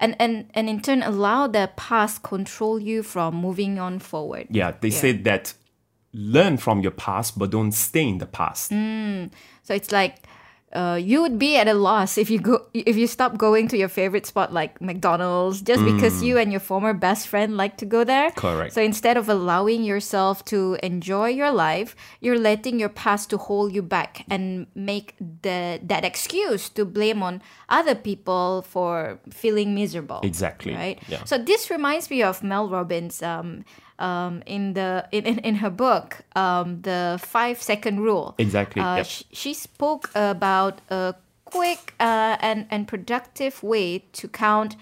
and 0.00 0.16
and 0.18 0.50
and 0.54 0.68
in 0.68 0.80
turn 0.80 1.02
allow 1.04 1.46
the 1.46 1.70
past 1.76 2.24
control 2.24 2.80
you 2.80 3.04
from 3.04 3.36
moving 3.36 3.78
on 3.78 4.00
forward. 4.00 4.48
Yeah, 4.50 4.72
they 4.80 4.90
said 4.90 5.22
that 5.24 5.54
learn 6.12 6.56
from 6.56 6.80
your 6.80 6.90
past, 6.90 7.38
but 7.38 7.50
don't 7.50 7.72
stay 7.72 8.08
in 8.08 8.18
the 8.18 8.26
past. 8.26 8.70
So 8.70 9.74
it's 9.74 9.92
like 9.92 10.26
uh, 10.74 10.98
you 11.00 11.22
would 11.22 11.38
be 11.38 11.56
at 11.56 11.68
a 11.68 11.74
loss 11.74 12.18
if 12.18 12.28
you 12.30 12.38
go 12.40 12.66
if 12.74 12.96
you 12.96 13.06
stop 13.06 13.36
going 13.38 13.68
to 13.68 13.76
your 13.76 13.88
favorite 13.88 14.26
spot 14.26 14.52
like 14.52 14.80
McDonald's 14.80 15.62
just 15.62 15.84
because 15.84 16.22
you 16.22 16.36
and 16.38 16.50
your 16.50 16.60
former 16.60 16.92
best 16.92 17.28
friend 17.28 17.56
like 17.56 17.76
to 17.78 17.86
go 17.86 18.02
there. 18.04 18.30
Correct. 18.32 18.74
So 18.74 18.82
instead 18.82 19.16
of 19.16 19.28
allowing 19.28 19.84
yourself 19.84 20.44
to 20.46 20.76
enjoy 20.82 21.28
your 21.28 21.50
life, 21.52 21.94
you're 22.20 22.38
letting 22.38 22.80
your 22.80 22.88
past 22.88 23.30
to 23.30 23.38
hold 23.38 23.72
you 23.72 23.82
back 23.82 24.24
and 24.28 24.66
make 24.74 25.14
the 25.18 25.78
that 25.82 26.04
excuse 26.04 26.68
to 26.70 26.84
blame 26.84 27.22
on 27.22 27.40
other 27.68 27.94
people 27.94 28.62
for 28.62 29.18
feeling 29.30 29.74
miserable. 29.74 30.20
Exactly, 30.22 30.74
Right. 30.74 30.98
yeah. 31.08 31.24
So 31.24 31.38
this 31.38 31.70
reminds 31.70 32.10
me 32.10 32.22
of 32.22 32.42
Mel 32.42 32.68
Robbins. 32.68 33.22
Um, 33.22 33.64
um, 33.98 34.42
in 34.46 34.74
the 34.74 35.06
in, 35.12 35.24
in, 35.26 35.38
in 35.40 35.54
her 35.56 35.70
book, 35.70 36.22
um, 36.36 36.80
the 36.82 37.18
five 37.22 37.62
second 37.62 38.00
rule. 38.00 38.34
Exactly, 38.38 38.82
Uh, 38.82 38.96
yep. 38.96 39.06
sh- 39.06 39.22
she 39.32 39.54
spoke 39.54 40.10
about 40.14 40.80
a 40.90 41.14
quick 41.44 41.94
uh, 42.00 42.36
and, 42.40 42.66
and 42.70 42.88
productive 42.88 43.62
way 43.62 43.98
to 44.12 44.28
count 44.28 44.76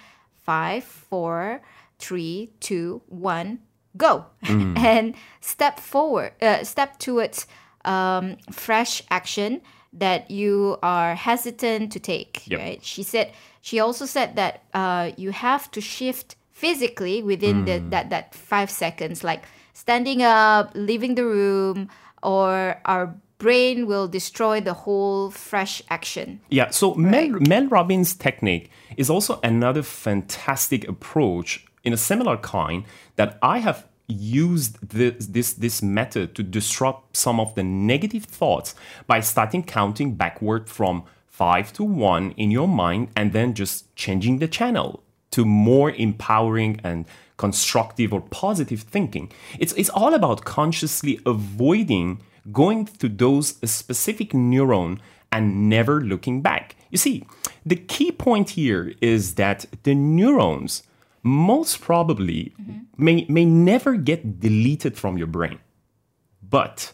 five, 0.45 0.85
four, 0.85 1.61
three, 1.99 2.51
two, 2.61 3.03
one, 3.09 3.59
go, 3.97 4.25
Mm. 4.45 4.79
and 4.95 5.15
step 5.41 5.79
forward, 5.79 6.33
uh, 6.41 6.65
step 6.65 6.99
towards 6.99 7.47
um, 7.85 8.37
fresh 8.51 9.03
action 9.11 9.61
that 9.93 10.31
you 10.31 10.79
are 10.83 11.15
hesitant 11.15 11.93
to 11.93 12.01
take. 12.01 12.43
Yep. 12.47 12.61
Right? 12.61 12.85
She 12.85 13.03
said. 13.03 13.33
She 13.65 13.79
also 13.79 14.07
said 14.07 14.35
that 14.37 14.63
uh, 14.75 15.13
you 15.17 15.31
have 15.31 15.71
to 15.71 15.81
shift 15.81 16.35
physically 16.63 17.25
within 17.25 17.65
the, 17.65 17.81
mm. 17.81 17.91
that 17.91 18.11
that 18.11 18.35
five 18.35 18.71
seconds, 18.71 19.25
like 19.25 19.43
standing 19.73 20.23
up, 20.23 20.71
leaving 20.75 21.17
the 21.17 21.25
room, 21.25 21.89
or 22.23 22.81
our 22.85 23.07
brain 23.39 23.89
will 23.89 24.07
destroy 24.07 24.61
the 24.61 24.73
whole 24.73 25.33
fresh 25.33 25.83
action. 25.91 26.41
Yeah, 26.51 26.71
so 26.71 26.95
Mel, 26.95 27.31
Mel 27.49 27.67
Robbins' 27.67 28.15
technique 28.15 28.71
is 28.97 29.11
also 29.11 29.41
another 29.43 29.83
fantastic 29.83 30.87
approach 30.87 31.67
in 31.83 31.93
a 31.93 31.97
similar 31.97 32.37
kind 32.37 32.85
that 33.17 33.39
I 33.43 33.59
have 33.59 33.89
used 34.07 34.79
this, 34.89 35.27
this, 35.27 35.55
this 35.55 35.83
method 35.83 36.37
to 36.37 36.45
disrupt 36.45 37.17
some 37.17 37.41
of 37.41 37.57
the 37.57 37.65
negative 37.65 38.25
thoughts 38.25 38.77
by 39.09 39.19
starting 39.19 39.65
counting 39.65 40.15
backward 40.15 40.69
from 40.69 41.03
five 41.27 41.73
to 41.73 41.83
one 41.83 42.31
in 42.37 42.53
your 42.53 42.69
mind 42.69 43.09
and 43.17 43.33
then 43.33 43.53
just 43.53 43.93
changing 43.97 44.39
the 44.39 44.47
channel 44.47 45.02
to 45.33 45.45
more 45.45 45.91
empowering 45.91 46.81
and 46.85 47.05
constructive 47.37 48.13
or 48.13 48.21
positive 48.21 48.83
thinking. 48.83 49.31
It's, 49.59 49.73
it's 49.75 49.91
all 49.91 50.15
about 50.15 50.45
consciously 50.45 51.19
avoiding 51.27 52.23
going 52.51 52.87
to 52.87 53.09
those 53.09 53.57
specific 53.71 54.31
neuron 54.31 54.99
and 55.31 55.69
never 55.69 56.01
looking 56.01 56.43
back. 56.43 56.77
You 56.91 56.99
see, 56.99 57.27
the 57.65 57.77
key 57.77 58.13
point 58.13 58.51
here 58.51 58.93
is 59.01 59.35
that 59.35 59.65
the 59.83 59.95
neurons 59.95 60.83
most 61.23 61.81
probably 61.81 62.53
mm-hmm. 62.61 62.81
may, 62.97 63.27
may 63.29 63.45
never 63.45 63.97
get 63.97 64.41
deleted 64.41 64.97
from 64.97 65.17
your 65.17 65.29
brain. 65.29 65.59
But 66.43 66.93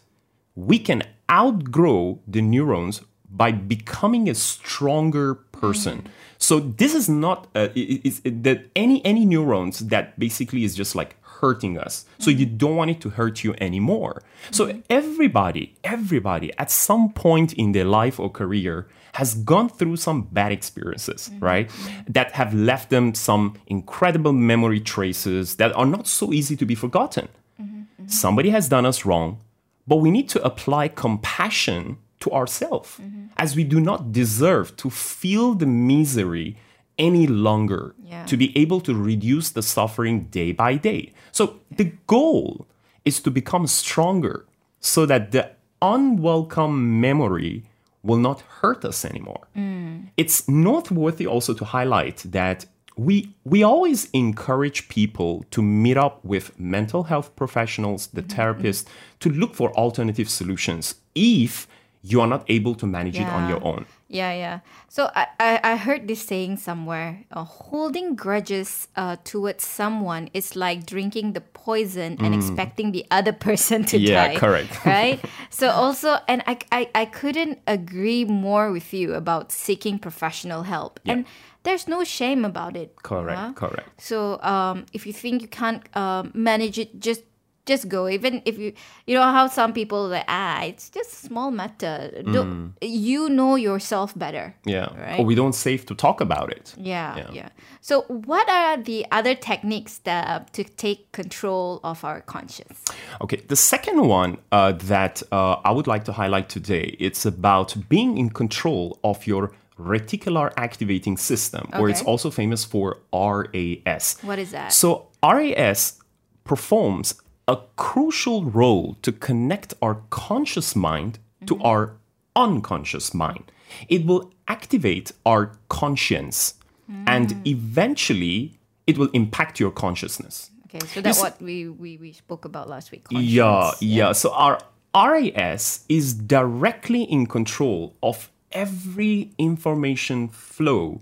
we 0.55 0.79
can 0.79 1.03
outgrow 1.31 2.21
the 2.27 2.43
neurons 2.43 3.03
by 3.31 3.53
becoming 3.53 4.29
a 4.29 4.35
stronger 4.35 5.35
person. 5.61 6.07
So 6.39 6.61
this 6.61 6.95
is 6.95 7.09
not 7.09 7.49
uh, 7.55 7.69
it- 7.75 8.07
it- 8.07 8.21
uh, 8.27 8.31
that 8.43 8.59
any 8.77 9.05
any 9.05 9.25
neurons 9.25 9.81
that 9.93 10.19
basically 10.19 10.63
is 10.65 10.75
just 10.75 10.95
like 10.95 11.17
hurting 11.41 11.79
us. 11.79 12.05
So 12.19 12.31
you 12.31 12.47
don't 12.47 12.77
want 12.77 12.91
it 12.91 13.01
to 13.03 13.11
hurt 13.11 13.45
you 13.45 13.55
anymore. 13.61 14.23
So 14.51 14.83
everybody, 14.91 15.75
everybody 15.85 16.53
at 16.59 16.71
some 16.71 17.13
point 17.13 17.53
in 17.53 17.73
their 17.73 17.85
life 17.85 18.19
or 18.19 18.29
career 18.31 18.87
has 19.15 19.35
gone 19.35 19.69
through 19.69 19.97
some 19.97 20.23
bad 20.23 20.53
experiences, 20.53 21.29
mm-hmm. 21.29 21.45
right? 21.45 21.71
That 22.09 22.33
have 22.33 22.55
left 22.55 22.91
them 22.91 23.15
some 23.15 23.55
incredible 23.67 24.33
memory 24.33 24.81
traces 24.81 25.57
that 25.57 25.75
are 25.77 25.87
not 25.87 26.07
so 26.07 26.33
easy 26.33 26.57
to 26.57 26.67
be 26.67 26.75
forgotten. 26.75 27.29
Mm-hmm. 27.61 27.81
Mm-hmm. 27.81 28.09
Somebody 28.09 28.51
has 28.51 28.69
done 28.69 28.87
us 28.87 29.05
wrong, 29.05 29.41
but 29.87 29.97
we 29.97 30.11
need 30.11 30.29
to 30.31 30.43
apply 30.45 30.89
compassion 30.89 31.99
to 32.21 32.31
ourselves 32.31 33.01
as 33.37 33.55
we 33.57 33.65
do 33.65 33.81
not 33.81 34.13
deserve 34.13 34.77
to 34.77 34.91
feel 34.91 35.55
the 35.55 35.67
misery 35.67 36.57
any 36.99 37.27
longer 37.27 37.95
Yeah. 38.05 38.25
to 38.27 38.37
be 38.37 38.57
able 38.59 38.81
to 38.81 38.95
reduce 38.95 39.51
the 39.51 39.63
suffering 39.63 40.27
day 40.31 40.53
by 40.53 40.77
day. 40.77 41.13
So 41.31 41.43
the 41.77 41.93
goal 42.07 42.67
is 43.05 43.21
to 43.21 43.31
become 43.31 43.67
stronger 43.67 44.47
so 44.81 45.07
that 45.07 45.31
the 45.31 45.51
unwelcome 45.81 47.01
memory 47.01 47.65
will 48.03 48.19
not 48.19 48.43
hurt 48.61 48.85
us 48.85 49.05
anymore. 49.05 49.49
Mm. 49.57 50.09
It's 50.17 50.49
noteworthy 50.49 51.27
also 51.27 51.55
to 51.55 51.65
highlight 51.65 52.19
that 52.33 52.67
we 52.97 53.33
we 53.45 53.63
always 53.63 54.11
encourage 54.13 54.89
people 54.89 55.45
to 55.51 55.63
meet 55.63 55.97
up 55.97 56.25
with 56.25 56.59
mental 56.59 57.05
health 57.05 57.35
professionals, 57.37 58.09
the 58.09 58.23
mm-hmm. 58.23 58.41
therapists, 58.41 58.87
to 59.21 59.31
look 59.31 59.55
for 59.55 59.73
alternative 59.75 60.29
solutions 60.29 60.97
if 61.15 61.69
you 62.11 62.21
are 62.21 62.27
not 62.27 62.45
able 62.49 62.75
to 62.77 62.87
manage 62.87 63.19
it 63.19 63.29
on 63.29 63.49
your 63.49 63.63
own. 63.65 63.85
Yeah, 64.09 64.33
yeah. 64.33 64.61
So 64.89 65.11
I, 65.15 65.27
I, 65.39 65.61
I 65.73 65.77
heard 65.77 66.09
this 66.09 66.23
saying 66.25 66.57
somewhere 66.57 67.25
uh, 67.31 67.45
holding 67.45 68.15
grudges 68.17 68.89
uh, 68.97 69.17
towards 69.25 69.67
someone 69.67 70.31
is 70.33 70.57
like 70.57 70.87
drinking 70.87 71.35
the 71.35 71.43
poison 71.43 72.17
and 72.25 72.35
expecting 72.35 72.93
the 72.93 73.05
other 73.11 73.33
person 73.49 73.85
to 73.85 73.99
Mm. 73.99 74.09
Yeah, 74.09 74.29
die. 74.29 74.37
correct. 74.37 74.73
right? 74.87 75.21
So 75.51 75.69
also, 75.69 76.17
and 76.27 76.43
I, 76.47 76.59
I, 76.73 76.89
I 76.95 77.05
couldn't 77.05 77.59
agree 77.67 78.25
more 78.25 78.73
with 78.73 78.95
you 78.95 79.13
about 79.15 79.53
seeking 79.53 79.99
professional 79.99 80.63
help. 80.63 81.01
Yeah. 81.05 81.13
And 81.13 81.27
there's 81.65 81.87
no 81.87 82.03
shame 82.05 82.45
about 82.47 82.77
it. 82.77 82.97
Correct, 83.03 83.39
huh? 83.39 83.53
correct. 83.55 84.01
So 84.01 84.41
um, 84.43 84.87
if 84.95 85.07
you 85.07 85.13
think 85.13 85.43
you 85.43 85.49
can't 85.49 85.83
um, 85.97 86.31
manage 86.33 86.79
it, 86.79 86.99
just 87.01 87.23
just 87.69 87.89
go. 87.89 88.09
Even 88.09 88.43
if 88.45 88.59
you 88.59 88.73
you 89.07 89.15
know 89.15 89.31
how 89.37 89.47
some 89.47 89.73
people 89.73 90.09
like 90.09 90.25
ah, 90.29 90.63
it's 90.65 90.91
just 90.91 91.13
a 91.13 91.27
small 91.29 91.51
matter. 91.51 92.11
Don't, 92.33 92.75
You 92.83 93.29
know 93.29 93.57
yourself 93.57 94.13
better. 94.17 94.55
Yeah. 94.65 94.89
Right. 94.97 95.21
Or 95.21 95.25
we 95.25 95.35
don't 95.35 95.55
safe 95.55 95.87
to 95.87 95.95
talk 95.95 96.21
about 96.21 96.49
it. 96.51 96.75
Yeah, 96.77 97.17
Yeah. 97.17 97.31
yeah. 97.33 97.49
So 97.81 98.03
what 98.09 98.49
are 98.49 98.77
the 98.77 99.07
other 99.13 99.35
techniques 99.35 99.99
that 100.05 100.53
to 100.53 100.65
take 100.65 101.01
control 101.13 101.81
of 101.83 102.05
our 102.05 102.21
conscience? 102.21 102.85
Okay, 103.21 103.41
the 103.49 103.57
second 103.57 103.99
one 104.09 104.39
uh, 104.53 104.73
that 104.73 105.23
uh, 105.33 105.57
I 105.65 105.71
would 105.71 105.87
like 105.87 106.05
to 106.05 106.13
highlight 106.13 106.49
today, 106.49 106.97
it's 106.99 107.25
about 107.25 107.77
being 107.89 108.19
in 108.19 108.31
control 108.31 108.99
of 109.03 109.27
your 109.27 109.53
reticular 109.79 110.53
activating 110.57 111.17
system, 111.17 111.71
or 111.79 111.89
it's 111.89 112.03
also 112.03 112.31
famous 112.31 112.65
for 112.65 112.99
RAS. 113.13 114.19
What 114.23 114.39
is 114.39 114.51
that? 114.51 114.73
So 114.73 115.09
RAS 115.23 115.99
performs 116.45 117.15
a 117.49 117.59
crucial 117.77 118.45
role 118.45 118.97
to 119.03 119.11
connect 119.11 119.75
our 119.81 120.03
conscious 120.11 120.77
mind 120.77 121.19
to 121.47 121.55
mm-hmm. 121.55 121.67
our 121.67 121.97
unconscious 122.37 123.15
mind. 123.15 123.51
It 123.89 124.07
will 124.07 124.31
activate 124.47 125.13
our 125.27 125.53
conscience 125.69 126.55
mm. 126.91 127.05
and 127.07 127.47
eventually 127.47 128.59
it 128.87 128.99
will 128.99 129.11
impact 129.13 129.59
your 129.59 129.71
consciousness. 129.71 130.51
Okay, 130.67 130.87
so 130.87 131.01
that's 131.01 131.21
what 131.21 131.41
we, 131.41 131.69
we, 131.69 131.97
we 131.97 132.13
spoke 132.13 132.45
about 132.45 132.69
last 132.69 132.93
week. 132.93 133.07
Yeah, 133.11 133.43
conscience. 133.43 133.83
yeah. 133.83 134.13
So 134.13 134.33
our 134.33 134.61
RAS 134.95 135.85
is 135.89 136.15
directly 136.15 137.03
in 137.05 137.27
control 137.27 137.95
of 138.03 138.31
every 138.53 139.31
information 139.39 140.29
flow 140.29 141.01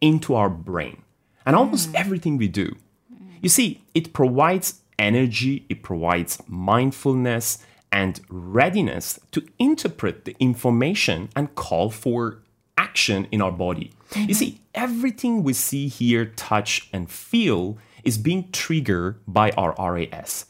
into 0.00 0.34
our 0.34 0.48
brain 0.48 1.02
and 1.44 1.54
almost 1.54 1.92
mm. 1.92 2.00
everything 2.00 2.38
we 2.38 2.48
do. 2.48 2.66
Mm. 3.12 3.26
You 3.42 3.48
see, 3.50 3.82
it 3.94 4.12
provides 4.12 4.81
energy, 5.02 5.66
it 5.68 5.82
provides 5.82 6.40
mindfulness 6.46 7.58
and 7.90 8.20
readiness 8.30 9.20
to 9.32 9.40
interpret 9.58 10.24
the 10.24 10.34
information 10.38 11.28
and 11.36 11.54
call 11.54 11.90
for 11.90 12.38
action 12.78 13.26
in 13.30 13.42
our 13.42 13.52
body. 13.52 13.90
You 14.16 14.34
see, 14.34 14.60
everything 14.74 15.42
we 15.42 15.52
see, 15.52 15.88
hear, 15.88 16.26
touch, 16.26 16.88
and 16.92 17.10
feel 17.10 17.78
is 18.04 18.16
being 18.18 18.50
triggered 18.52 19.16
by 19.26 19.50
our 19.52 19.74
RAS. 19.92 20.46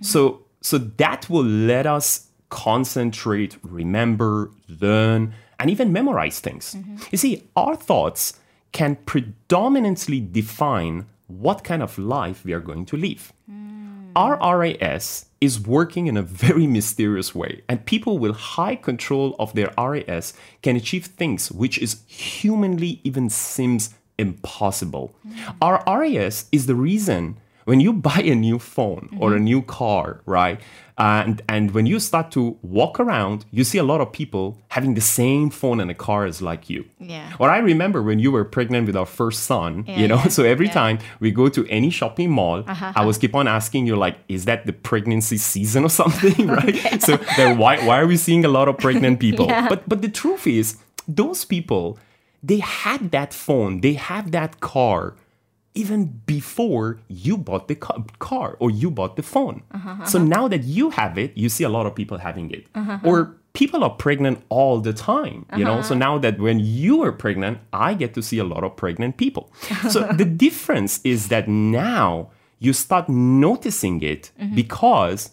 So, 0.00 0.42
so 0.60 0.78
that 0.78 1.28
will 1.30 1.44
let 1.44 1.86
us 1.86 2.28
concentrate, 2.48 3.56
remember, 3.62 4.50
learn, 4.80 5.34
and 5.58 5.70
even 5.70 5.92
memorize 5.92 6.40
things. 6.40 6.76
You 7.10 7.18
see, 7.18 7.48
our 7.56 7.76
thoughts 7.76 8.38
can 8.72 8.96
predominantly 9.06 10.20
define 10.20 11.06
what 11.28 11.64
kind 11.64 11.82
of 11.82 11.98
life 11.98 12.44
we 12.44 12.52
are 12.52 12.60
going 12.60 12.84
to 12.86 12.96
live. 12.96 13.32
Our 13.48 13.95
RAS 14.16 15.26
is 15.40 15.60
working 15.60 16.06
in 16.06 16.16
a 16.16 16.22
very 16.22 16.66
mysterious 16.66 17.34
way, 17.34 17.62
and 17.68 17.84
people 17.84 18.18
with 18.18 18.34
high 18.34 18.74
control 18.74 19.36
of 19.38 19.52
their 19.52 19.72
RAS 19.78 20.32
can 20.62 20.76
achieve 20.76 21.06
things 21.06 21.52
which 21.52 21.78
is 21.78 22.00
humanly 22.06 23.00
even 23.04 23.28
seems 23.28 23.94
impossible. 24.18 25.14
Mm. 25.26 25.56
Our 25.60 25.84
RAS 25.86 26.46
is 26.50 26.66
the 26.66 26.74
reason 26.74 27.36
when 27.66 27.80
you 27.80 27.92
buy 27.92 28.22
a 28.24 28.34
new 28.34 28.58
phone 28.58 29.08
or 29.20 29.32
a 29.32 29.34
mm-hmm. 29.34 29.44
new 29.44 29.62
car, 29.62 30.22
right? 30.24 30.60
And 30.98 31.42
and 31.48 31.72
when 31.72 31.84
you 31.84 31.98
start 32.00 32.30
to 32.30 32.56
walk 32.62 32.98
around, 32.98 33.44
you 33.50 33.64
see 33.64 33.76
a 33.76 33.82
lot 33.82 34.00
of 34.00 34.12
people 34.12 34.56
having 34.68 34.94
the 34.94 35.00
same 35.02 35.50
phone 35.50 35.80
and 35.80 35.90
a 35.90 35.94
car 35.94 36.24
as 36.24 36.40
like 36.40 36.70
you. 36.70 36.86
Yeah. 36.98 37.34
Or 37.38 37.50
I 37.50 37.58
remember 37.58 38.02
when 38.02 38.18
you 38.18 38.30
were 38.30 38.44
pregnant 38.44 38.86
with 38.86 38.96
our 38.96 39.04
first 39.04 39.44
son, 39.44 39.84
you 39.86 40.08
know, 40.08 40.16
yeah, 40.16 40.28
so 40.36 40.44
every 40.44 40.66
yeah. 40.66 40.80
time 40.80 40.98
we 41.20 41.32
go 41.32 41.48
to 41.48 41.66
any 41.66 41.90
shopping 41.90 42.30
mall, 42.30 42.62
uh-huh. 42.66 42.92
I 42.94 43.04
was 43.04 43.18
keep 43.18 43.34
on 43.34 43.46
asking 43.48 43.86
you 43.86 43.96
like, 43.96 44.16
is 44.28 44.46
that 44.46 44.64
the 44.64 44.72
pregnancy 44.72 45.36
season 45.36 45.84
or 45.84 45.90
something, 46.02 46.46
right? 46.58 47.02
So 47.02 47.18
then 47.36 47.58
why 47.58 47.84
why 47.84 48.00
are 48.00 48.06
we 48.06 48.16
seeing 48.16 48.44
a 48.44 48.48
lot 48.48 48.68
of 48.68 48.78
pregnant 48.78 49.18
people? 49.18 49.46
Yeah. 49.46 49.68
But 49.68 49.88
but 49.88 50.00
the 50.02 50.08
truth 50.08 50.46
is, 50.46 50.78
those 51.08 51.44
people, 51.44 51.98
they 52.44 52.60
had 52.60 53.10
that 53.10 53.34
phone, 53.34 53.80
they 53.80 53.94
have 53.94 54.30
that 54.30 54.60
car 54.60 55.16
even 55.76 56.22
before 56.26 56.98
you 57.08 57.36
bought 57.36 57.68
the 57.68 57.76
car 57.76 58.56
or 58.58 58.70
you 58.70 58.90
bought 58.90 59.16
the 59.16 59.22
phone. 59.22 59.62
So 60.06 60.18
now 60.18 60.48
that 60.48 60.64
you 60.64 60.90
have 60.90 61.18
it, 61.18 61.36
you 61.36 61.48
see 61.48 61.64
a 61.64 61.68
lot 61.68 61.86
of 61.86 61.94
people 61.94 62.18
having 62.18 62.50
it. 62.50 62.66
Or 63.04 63.36
people 63.52 63.84
are 63.84 63.90
pregnant 63.90 64.42
all 64.48 64.80
the 64.80 64.92
time, 64.92 65.46
you 65.56 65.64
know? 65.64 65.82
So 65.82 65.94
now 65.94 66.18
that 66.18 66.38
when 66.38 66.58
you 66.60 67.02
are 67.02 67.12
pregnant, 67.12 67.58
I 67.72 67.94
get 67.94 68.14
to 68.14 68.22
see 68.22 68.38
a 68.38 68.44
lot 68.44 68.64
of 68.64 68.76
pregnant 68.76 69.16
people. 69.16 69.52
so 69.90 70.00
the 70.12 70.24
difference 70.24 71.00
is 71.04 71.28
that 71.28 71.48
now 71.48 72.30
you 72.58 72.72
start 72.72 73.08
noticing 73.08 74.02
it 74.02 74.30
mm-hmm. 74.40 74.54
because 74.54 75.30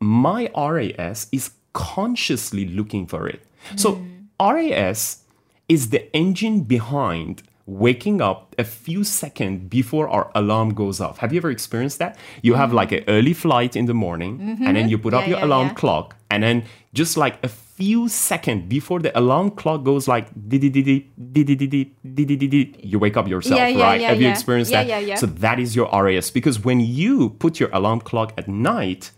my 0.00 0.50
RAS 0.56 1.28
is 1.32 1.50
consciously 1.72 2.66
looking 2.66 3.06
for 3.06 3.28
it. 3.28 3.42
So 3.76 3.96
mm. 3.96 4.28
RAS 4.40 5.24
is 5.68 5.90
the 5.90 6.14
engine 6.16 6.62
behind 6.62 7.42
waking 7.70 8.20
up 8.20 8.54
a 8.58 8.64
few 8.64 9.04
seconds 9.04 9.68
before 9.68 10.08
our 10.08 10.30
alarm 10.34 10.74
goes 10.74 11.00
off. 11.00 11.18
Have 11.18 11.32
you 11.32 11.38
ever 11.38 11.50
experienced 11.50 12.00
that? 12.00 12.18
You 12.42 12.54
have 12.54 12.72
like 12.72 12.90
an 12.90 13.04
early 13.06 13.32
flight 13.32 13.76
in 13.76 13.86
the 13.86 13.94
morning 13.94 14.58
and 14.66 14.76
then 14.76 14.88
you 14.88 14.98
put 14.98 15.14
up 15.14 15.28
your 15.28 15.38
yeah, 15.38 15.44
alarm 15.44 15.68
yeah. 15.68 15.74
clock 15.74 16.16
and 16.30 16.42
then 16.42 16.64
just 16.92 17.16
like 17.16 17.42
a 17.44 17.48
few 17.48 18.08
seconds 18.08 18.68
before 18.68 18.98
the 18.98 19.16
alarm 19.18 19.52
clock 19.52 19.84
goes 19.84 20.08
like 20.08 20.26
you 20.36 21.06
wake 22.98 23.16
up 23.16 23.28
yourself, 23.28 23.58
Yeah, 23.58 23.68
yeah, 23.68 23.84
right? 23.84 24.00
yeah, 24.00 24.08
Have 24.08 24.20
you 24.20 24.28
experienced 24.28 24.72
Yeah, 24.72 24.82
that? 24.84 24.88
yeah, 24.88 24.98
yeah. 24.98 25.14
So 25.14 25.26
that 25.26 25.60
is 25.60 25.76
your 25.76 25.88
RAS 25.92 26.30
because 26.30 26.64
when 26.64 26.80
you 26.80 27.30
put 27.38 27.60
your 27.60 27.70
alarm 27.72 28.00
clock 28.00 28.32
at 28.36 28.48
night, 28.48 29.12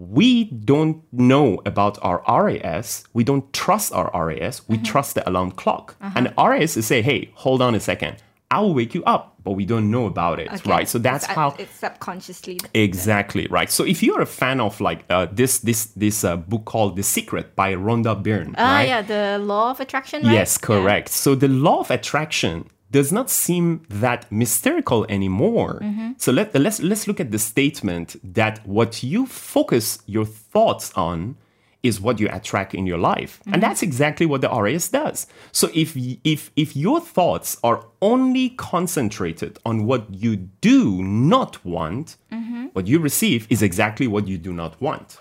we 0.00 0.44
don't 0.44 1.02
know 1.12 1.60
about 1.66 1.98
our 2.00 2.22
RAS. 2.26 3.04
We 3.12 3.22
don't 3.22 3.52
trust 3.52 3.92
our 3.92 4.10
RAS. 4.14 4.60
Mm-hmm. 4.60 4.72
We 4.72 4.78
trust 4.78 5.14
the 5.14 5.28
alarm 5.28 5.50
clock. 5.52 5.94
Uh-huh. 6.00 6.12
And 6.16 6.34
RAS 6.38 6.76
is 6.78 6.86
say, 6.86 7.02
hey, 7.02 7.30
hold 7.34 7.60
on 7.60 7.74
a 7.74 7.80
second. 7.80 8.16
I'll 8.52 8.74
wake 8.74 8.94
you 8.96 9.04
up, 9.04 9.36
but 9.44 9.52
we 9.52 9.64
don't 9.64 9.90
know 9.92 10.06
about 10.06 10.40
it, 10.40 10.48
Okay. 10.52 10.68
right? 10.70 10.88
So 10.88 10.98
that's 10.98 11.24
It's, 11.24 11.32
how 11.34 11.54
it's 11.58 11.70
subconsciously. 11.72 12.58
Exactly 12.74 13.46
right. 13.48 13.70
So 13.70 13.84
if 13.84 14.02
you're 14.02 14.22
a 14.22 14.26
fan 14.26 14.58
of 14.60 14.80
like 14.80 15.04
uh, 15.08 15.26
this 15.30 15.58
this 15.60 15.86
this 15.94 16.24
uh, 16.24 16.36
book 16.36 16.64
called 16.64 16.96
The 16.96 17.04
Secret 17.04 17.54
by 17.54 17.74
Rhonda 17.74 18.20
Byrne, 18.20 18.54
Ah, 18.58 18.72
right? 18.78 18.88
yeah, 18.88 19.02
the 19.02 19.38
law 19.38 19.70
of 19.70 19.78
attraction. 19.80 20.22
Right? 20.24 20.32
Yes, 20.32 20.58
Yeah. 20.60 20.66
correct. 20.66 21.10
So 21.10 21.36
the 21.36 21.46
law 21.46 21.78
of 21.80 21.90
attraction 21.92 22.64
does 22.90 23.12
not 23.12 23.30
seem 23.30 23.82
that 23.88 24.30
mystical 24.32 25.06
anymore. 25.08 25.78
Mm-hmm. 25.82 26.12
So 26.18 26.32
let 26.32 26.54
let's 26.54 26.80
let's 26.82 27.06
look 27.06 27.20
at 27.20 27.30
the 27.30 27.38
statement 27.38 28.16
that 28.34 28.66
what 28.66 29.02
you 29.02 29.26
focus 29.26 30.00
your 30.06 30.24
thoughts 30.26 30.92
on 30.94 31.36
is 31.82 31.98
what 31.98 32.20
you 32.20 32.28
attract 32.30 32.74
in 32.74 32.86
your 32.86 32.98
life. 32.98 33.40
Mm-hmm. 33.40 33.54
And 33.54 33.62
that's 33.62 33.82
exactly 33.82 34.26
what 34.26 34.42
the 34.42 34.50
RAS 34.50 34.88
does. 34.88 35.26
So 35.52 35.70
if 35.72 35.96
if 36.24 36.50
if 36.56 36.76
your 36.76 37.00
thoughts 37.00 37.56
are 37.62 37.86
only 38.02 38.50
concentrated 38.50 39.58
on 39.64 39.86
what 39.86 40.02
you 40.12 40.36
do 40.60 41.02
not 41.02 41.64
want, 41.64 42.16
Mm-hmm. 42.32 42.66
what 42.72 42.86
you 42.86 42.98
receive 42.98 43.46
is 43.50 43.62
exactly 43.62 44.06
what 44.06 44.26
you 44.28 44.38
do 44.38 44.52
not 44.52 44.80
want. 44.80 45.20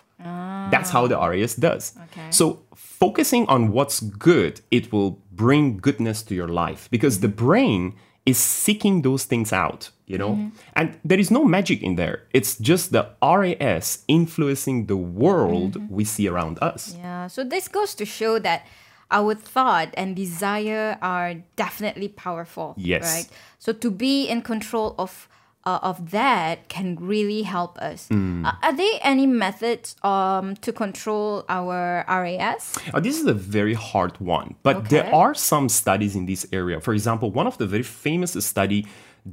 That's 0.71 0.89
how 0.91 1.07
the 1.07 1.17
RAS 1.17 1.55
does. 1.55 1.93
Ah. 1.97 2.03
Okay. 2.03 2.27
So 2.31 2.59
focusing 2.75 3.47
on 3.47 3.71
what's 3.71 3.99
good, 4.01 4.61
it 4.69 4.91
will 4.91 5.19
bring 5.39 5.77
goodness 5.79 6.21
to 6.27 6.35
your 6.35 6.49
life 6.63 6.89
because 6.91 7.21
the 7.21 7.31
brain 7.45 7.93
is 8.25 8.37
seeking 8.37 9.01
those 9.01 9.23
things 9.23 9.53
out, 9.53 9.89
you 10.05 10.17
know? 10.17 10.31
Mm-hmm. 10.35 10.49
And 10.75 10.99
there 11.05 11.17
is 11.19 11.31
no 11.31 11.45
magic 11.45 11.81
in 11.81 11.95
there. 11.95 12.27
It's 12.33 12.57
just 12.59 12.91
the 12.91 13.07
RAS 13.23 14.03
influencing 14.07 14.87
the 14.87 14.97
world 14.97 15.73
Mm-hmm. 15.75 15.95
we 15.95 16.03
see 16.03 16.27
around 16.27 16.59
us. 16.61 16.81
Yeah. 16.99 17.27
So 17.27 17.43
this 17.43 17.67
goes 17.69 17.95
to 17.95 18.05
show 18.05 18.37
that 18.39 18.67
our 19.11 19.33
thought 19.33 19.89
and 19.95 20.15
desire 20.15 20.97
are 21.01 21.35
definitely 21.55 22.09
powerful. 22.09 22.75
Yes. 22.77 23.03
Right. 23.05 23.29
So 23.57 23.71
to 23.73 23.89
be 23.89 24.27
in 24.27 24.41
control 24.41 24.93
of 24.99 25.28
uh, 25.69 25.89
of 25.89 26.11
that 26.11 26.55
can 26.75 26.87
really 27.13 27.41
help 27.43 27.77
us. 27.77 28.07
Mm. 28.09 28.45
Uh, 28.45 28.65
are 28.65 28.75
there 28.81 28.99
any 29.01 29.27
methods 29.27 29.95
um 30.03 30.55
to 30.65 30.71
control 30.83 31.29
our 31.57 32.05
RAS? 32.07 32.77
Uh, 32.93 32.99
this 32.99 33.15
is 33.21 33.25
a 33.25 33.37
very 33.57 33.77
hard 33.89 34.15
one, 34.35 34.47
but 34.63 34.89
there 34.89 35.07
are 35.21 35.33
some 35.51 35.69
studies 35.69 36.13
in 36.19 36.25
this 36.25 36.43
area. 36.51 36.77
For 36.87 36.93
example, 36.93 37.27
one 37.31 37.47
of 37.51 37.57
the 37.61 37.67
very 37.75 37.87
famous 38.05 38.31
study 38.51 38.79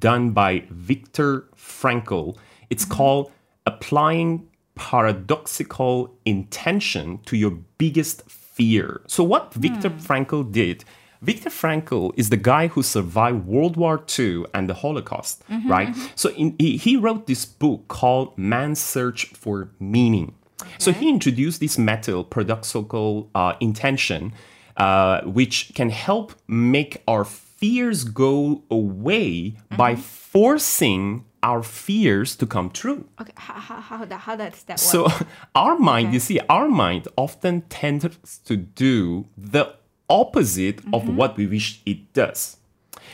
done 0.08 0.24
by 0.30 0.50
Viktor 0.70 1.30
Frankl, 1.56 2.36
it's 2.70 2.84
called 2.84 3.24
applying 3.64 4.28
paradoxical 4.74 5.94
intention 6.24 7.18
to 7.28 7.34
your 7.36 7.52
biggest 7.78 8.16
fear. 8.56 9.00
So 9.06 9.24
what 9.24 9.54
Viktor 9.54 9.90
Frankl 9.90 10.42
did, 10.60 10.84
Viktor 11.22 11.50
Frankl 11.50 12.12
is 12.16 12.30
the 12.30 12.36
guy 12.36 12.68
who 12.68 12.82
survived 12.82 13.46
World 13.46 13.76
War 13.76 14.02
II 14.18 14.44
and 14.54 14.68
the 14.68 14.74
Holocaust, 14.74 15.42
right? 15.66 15.94
So 16.14 16.30
in, 16.30 16.54
he, 16.58 16.76
he 16.76 16.96
wrote 16.96 17.26
this 17.26 17.44
book 17.44 17.88
called 17.88 18.36
Man's 18.36 18.80
Search 18.80 19.26
for 19.26 19.70
Meaning. 19.80 20.34
So 20.78 20.92
he 20.92 21.08
introduced 21.08 21.60
this 21.60 21.78
method, 21.78 22.30
paradoxical 22.30 23.30
uh, 23.34 23.54
intention, 23.60 24.32
uh, 24.76 25.22
which 25.22 25.72
can 25.74 25.90
help 25.90 26.34
make 26.46 27.02
our 27.08 27.24
fears 27.24 28.04
go 28.04 28.62
away 28.70 29.56
by 29.76 29.96
forcing 29.96 31.24
our 31.42 31.62
fears 31.62 32.36
to 32.36 32.46
come 32.46 32.70
true. 32.70 33.08
Okay. 33.20 33.32
How 33.36 33.54
how 33.54 33.80
how, 33.80 34.04
that, 34.04 34.20
how 34.20 34.36
does 34.36 34.62
that 34.64 34.74
work? 34.74 34.78
So 34.78 35.08
our 35.54 35.78
mind, 35.78 36.12
you 36.12 36.20
see, 36.20 36.40
our 36.48 36.68
mind 36.68 37.08
often 37.16 37.62
tends 37.62 38.38
to 38.44 38.56
do 38.56 39.26
the 39.36 39.74
opposite 40.08 40.78
of 40.92 41.02
mm-hmm. 41.02 41.16
what 41.16 41.36
we 41.36 41.46
wish 41.46 41.80
it 41.86 42.12
does. 42.12 42.56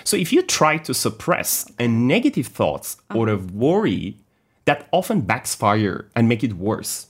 So 0.05 0.16
if 0.16 0.33
you 0.33 0.42
try 0.42 0.78
to 0.78 0.94
suppress 0.94 1.70
a 1.78 1.88
negative 1.88 2.46
thoughts 2.46 2.96
uh-huh. 3.11 3.18
or 3.18 3.28
a 3.28 3.37
worry, 3.37 4.16
that 4.64 4.88
often 4.92 5.22
backfire 5.22 6.09
and 6.14 6.28
make 6.28 6.44
it 6.44 6.55
worse. 6.55 7.09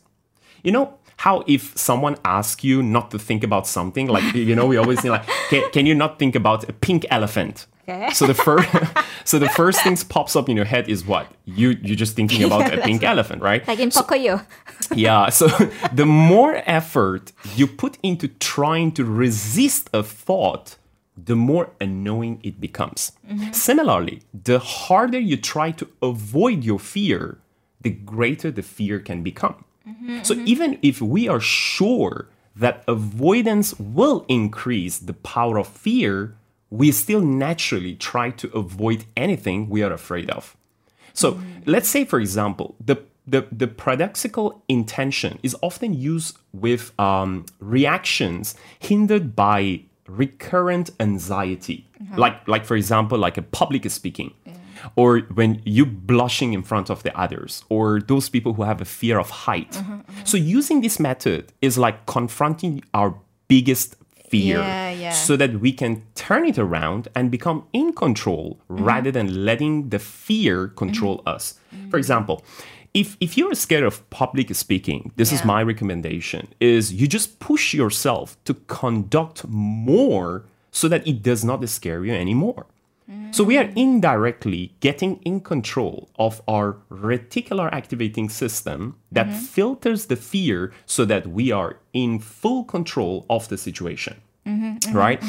You 0.62 0.72
know 0.72 0.98
how 1.18 1.44
if 1.46 1.76
someone 1.76 2.16
asks 2.24 2.64
you 2.64 2.82
not 2.82 3.10
to 3.10 3.18
think 3.18 3.44
about 3.44 3.66
something, 3.66 4.08
like 4.08 4.34
you 4.34 4.56
know, 4.56 4.66
we 4.66 4.76
always 4.76 5.00
say 5.00 5.10
like, 5.10 5.26
can, 5.50 5.70
can 5.70 5.86
you 5.86 5.94
not 5.94 6.18
think 6.18 6.34
about 6.34 6.68
a 6.68 6.72
pink 6.72 7.06
elephant? 7.10 7.66
Okay. 7.88 8.10
So 8.12 8.26
the 8.26 8.34
first, 8.34 8.68
so 9.24 9.38
the 9.38 9.48
first 9.48 9.82
things 9.82 10.04
pops 10.04 10.36
up 10.36 10.48
in 10.48 10.56
your 10.56 10.64
head 10.64 10.88
is 10.88 11.04
what 11.04 11.26
you 11.44 11.70
you're 11.82 11.96
just 11.96 12.14
thinking 12.14 12.44
about 12.44 12.72
a 12.78 12.80
pink 12.80 13.02
elephant, 13.02 13.42
right? 13.42 13.66
like 13.66 13.80
in 13.80 13.90
Pocoyo. 13.90 14.44
Yeah. 14.94 15.30
So 15.30 15.46
the 15.92 16.04
more 16.04 16.62
effort 16.66 17.32
you 17.54 17.66
put 17.66 17.98
into 18.02 18.28
trying 18.28 18.92
to 18.92 19.04
resist 19.04 19.88
a 19.94 20.02
thought, 20.02 20.76
the 21.16 21.36
more 21.36 21.70
annoying 21.80 22.40
it 22.42 22.60
becomes. 22.60 23.12
Mm-hmm. 23.28 23.52
Similarly, 23.52 24.22
the 24.34 24.58
harder 24.58 25.18
you 25.20 25.36
try 25.36 25.70
to 25.72 25.88
avoid 26.02 26.64
your 26.64 26.78
fear, 26.78 27.38
the 27.80 27.90
greater 27.90 28.50
the 28.50 28.62
fear 28.62 28.98
can 28.98 29.22
become. 29.22 29.64
Mm-hmm, 29.88 30.22
so 30.22 30.34
mm-hmm. 30.34 30.46
even 30.46 30.78
if 30.82 31.00
we 31.00 31.28
are 31.28 31.40
sure 31.40 32.28
that 32.54 32.84
avoidance 32.86 33.78
will 33.78 34.24
increase 34.28 34.98
the 34.98 35.14
power 35.14 35.58
of 35.58 35.68
fear, 35.68 36.36
we 36.72 36.90
still 36.90 37.20
naturally 37.20 37.94
try 37.94 38.30
to 38.30 38.50
avoid 38.56 39.04
anything 39.14 39.68
we 39.68 39.82
are 39.82 39.92
afraid 39.92 40.30
of. 40.30 40.56
So 41.12 41.38
let's 41.66 41.88
say, 41.88 42.04
for 42.04 42.18
example, 42.18 42.74
the 42.84 42.96
the, 43.24 43.46
the 43.52 43.68
paradoxical 43.68 44.64
intention 44.68 45.38
is 45.44 45.54
often 45.62 45.94
used 45.94 46.38
with 46.52 46.98
um, 46.98 47.46
reactions 47.60 48.56
hindered 48.80 49.36
by 49.36 49.82
recurrent 50.08 50.90
anxiety, 50.98 51.86
uh-huh. 52.00 52.14
like 52.16 52.48
like 52.48 52.64
for 52.64 52.76
example, 52.76 53.18
like 53.18 53.36
a 53.36 53.42
public 53.42 53.88
speaking, 53.90 54.32
or 54.96 55.20
when 55.34 55.60
you 55.64 55.86
blushing 55.86 56.52
in 56.52 56.62
front 56.62 56.90
of 56.90 57.02
the 57.04 57.16
others, 57.16 57.62
or 57.68 58.00
those 58.00 58.28
people 58.28 58.54
who 58.54 58.62
have 58.62 58.80
a 58.80 58.84
fear 58.86 59.18
of 59.20 59.30
height. 59.30 59.76
Uh-huh, 59.76 59.92
uh-huh. 59.92 60.24
So 60.24 60.36
using 60.36 60.80
this 60.80 60.98
method 60.98 61.52
is 61.60 61.78
like 61.78 62.06
confronting 62.06 62.82
our 62.92 63.14
biggest 63.46 63.94
fear 64.32 64.58
Yeah, 64.58 64.90
yeah. 65.04 65.12
so 65.26 65.36
that 65.36 65.60
we 65.64 65.72
can 65.72 65.92
turn 66.14 66.42
it 66.52 66.58
around 66.58 67.02
and 67.14 67.30
become 67.30 67.58
in 67.72 67.92
control 68.04 68.46
mm-hmm. 68.54 68.84
rather 68.90 69.10
than 69.16 69.26
letting 69.44 69.90
the 69.90 69.98
fear 69.98 70.56
mm-hmm. 70.66 70.82
control 70.82 71.16
us. 71.34 71.44
Mm-hmm. 71.52 71.90
For 71.90 71.98
example, 72.02 72.36
if, 72.94 73.16
if 73.20 73.36
you're 73.38 73.54
scared 73.54 73.84
of 73.84 74.08
public 74.10 74.54
speaking, 74.54 75.12
this 75.16 75.32
is 75.32 75.44
my 75.44 75.62
recommendation 75.62 76.48
is 76.60 76.92
you 76.92 77.06
just 77.18 77.28
push 77.40 77.74
yourself 77.74 78.36
to 78.44 78.52
conduct 78.80 79.38
more 79.48 80.44
so 80.70 80.88
that 80.88 81.06
it 81.06 81.22
does 81.22 81.42
not 81.44 81.66
scare 81.68 82.04
you 82.04 82.12
anymore. 82.12 82.66
So 83.30 83.44
we 83.44 83.58
are 83.58 83.70
indirectly 83.74 84.74
getting 84.80 85.16
in 85.22 85.40
control 85.40 86.10
of 86.18 86.42
our 86.46 86.78
reticular 86.90 87.72
activating 87.72 88.28
system 88.28 88.96
that 89.10 89.26
mm-hmm. 89.26 89.38
filters 89.38 90.06
the 90.06 90.16
fear 90.16 90.72
so 90.86 91.04
that 91.06 91.26
we 91.26 91.50
are 91.50 91.78
in 91.92 92.18
full 92.18 92.64
control 92.64 93.26
of 93.28 93.48
the 93.48 93.58
situation. 93.58 94.20
Mm-hmm, 94.46 94.64
mm-hmm, 94.64 94.96
right? 94.96 95.22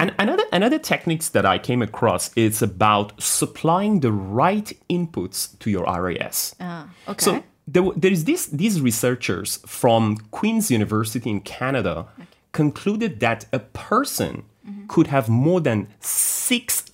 And 0.00 0.14
another 0.18 0.44
another 0.52 0.78
techniques 0.78 1.28
that 1.30 1.44
I 1.44 1.58
came 1.58 1.82
across 1.82 2.32
is 2.34 2.62
about 2.62 3.20
supplying 3.20 4.00
the 4.00 4.10
right 4.10 4.72
inputs 4.88 5.58
to 5.58 5.70
your 5.70 5.84
RAS. 5.84 6.54
Ah, 6.60 6.88
okay. 7.06 7.24
So 7.24 7.44
there, 7.68 7.84
there 7.94 8.12
is 8.12 8.24
this 8.24 8.46
these 8.46 8.80
researchers 8.80 9.58
from 9.66 10.16
Queen's 10.30 10.70
University 10.70 11.28
in 11.28 11.40
Canada 11.40 12.06
concluded 12.52 13.20
that 13.20 13.44
a 13.52 13.58
person 13.58 14.44
could 14.88 15.08
have 15.08 15.28
more 15.28 15.60
than 15.60 15.88
six 16.00 16.84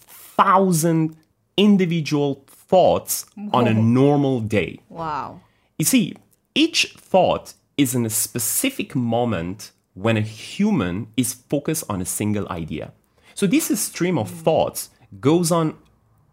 thousand 0.43 1.17
individual 1.57 2.45
thoughts 2.47 3.27
on 3.53 3.67
a 3.67 3.75
normal 3.75 4.41
day. 4.41 4.81
wow. 4.89 5.41
You 5.79 5.85
see, 5.85 6.15
each 6.55 6.95
thought 6.99 7.55
is 7.77 7.95
in 7.95 8.05
a 8.05 8.11
specific 8.11 8.95
moment 8.95 9.73
when 9.95 10.17
a 10.17 10.21
human 10.21 11.09
is 11.17 11.33
focused 11.33 11.85
on 11.89 12.01
a 12.01 12.05
single 12.05 12.47
idea. 12.49 12.93
So 13.35 13.47
this 13.47 13.67
stream 13.81 14.19
of 14.19 14.31
hmm. 14.31 14.37
thoughts 14.37 14.91
goes 15.21 15.51
on 15.51 15.77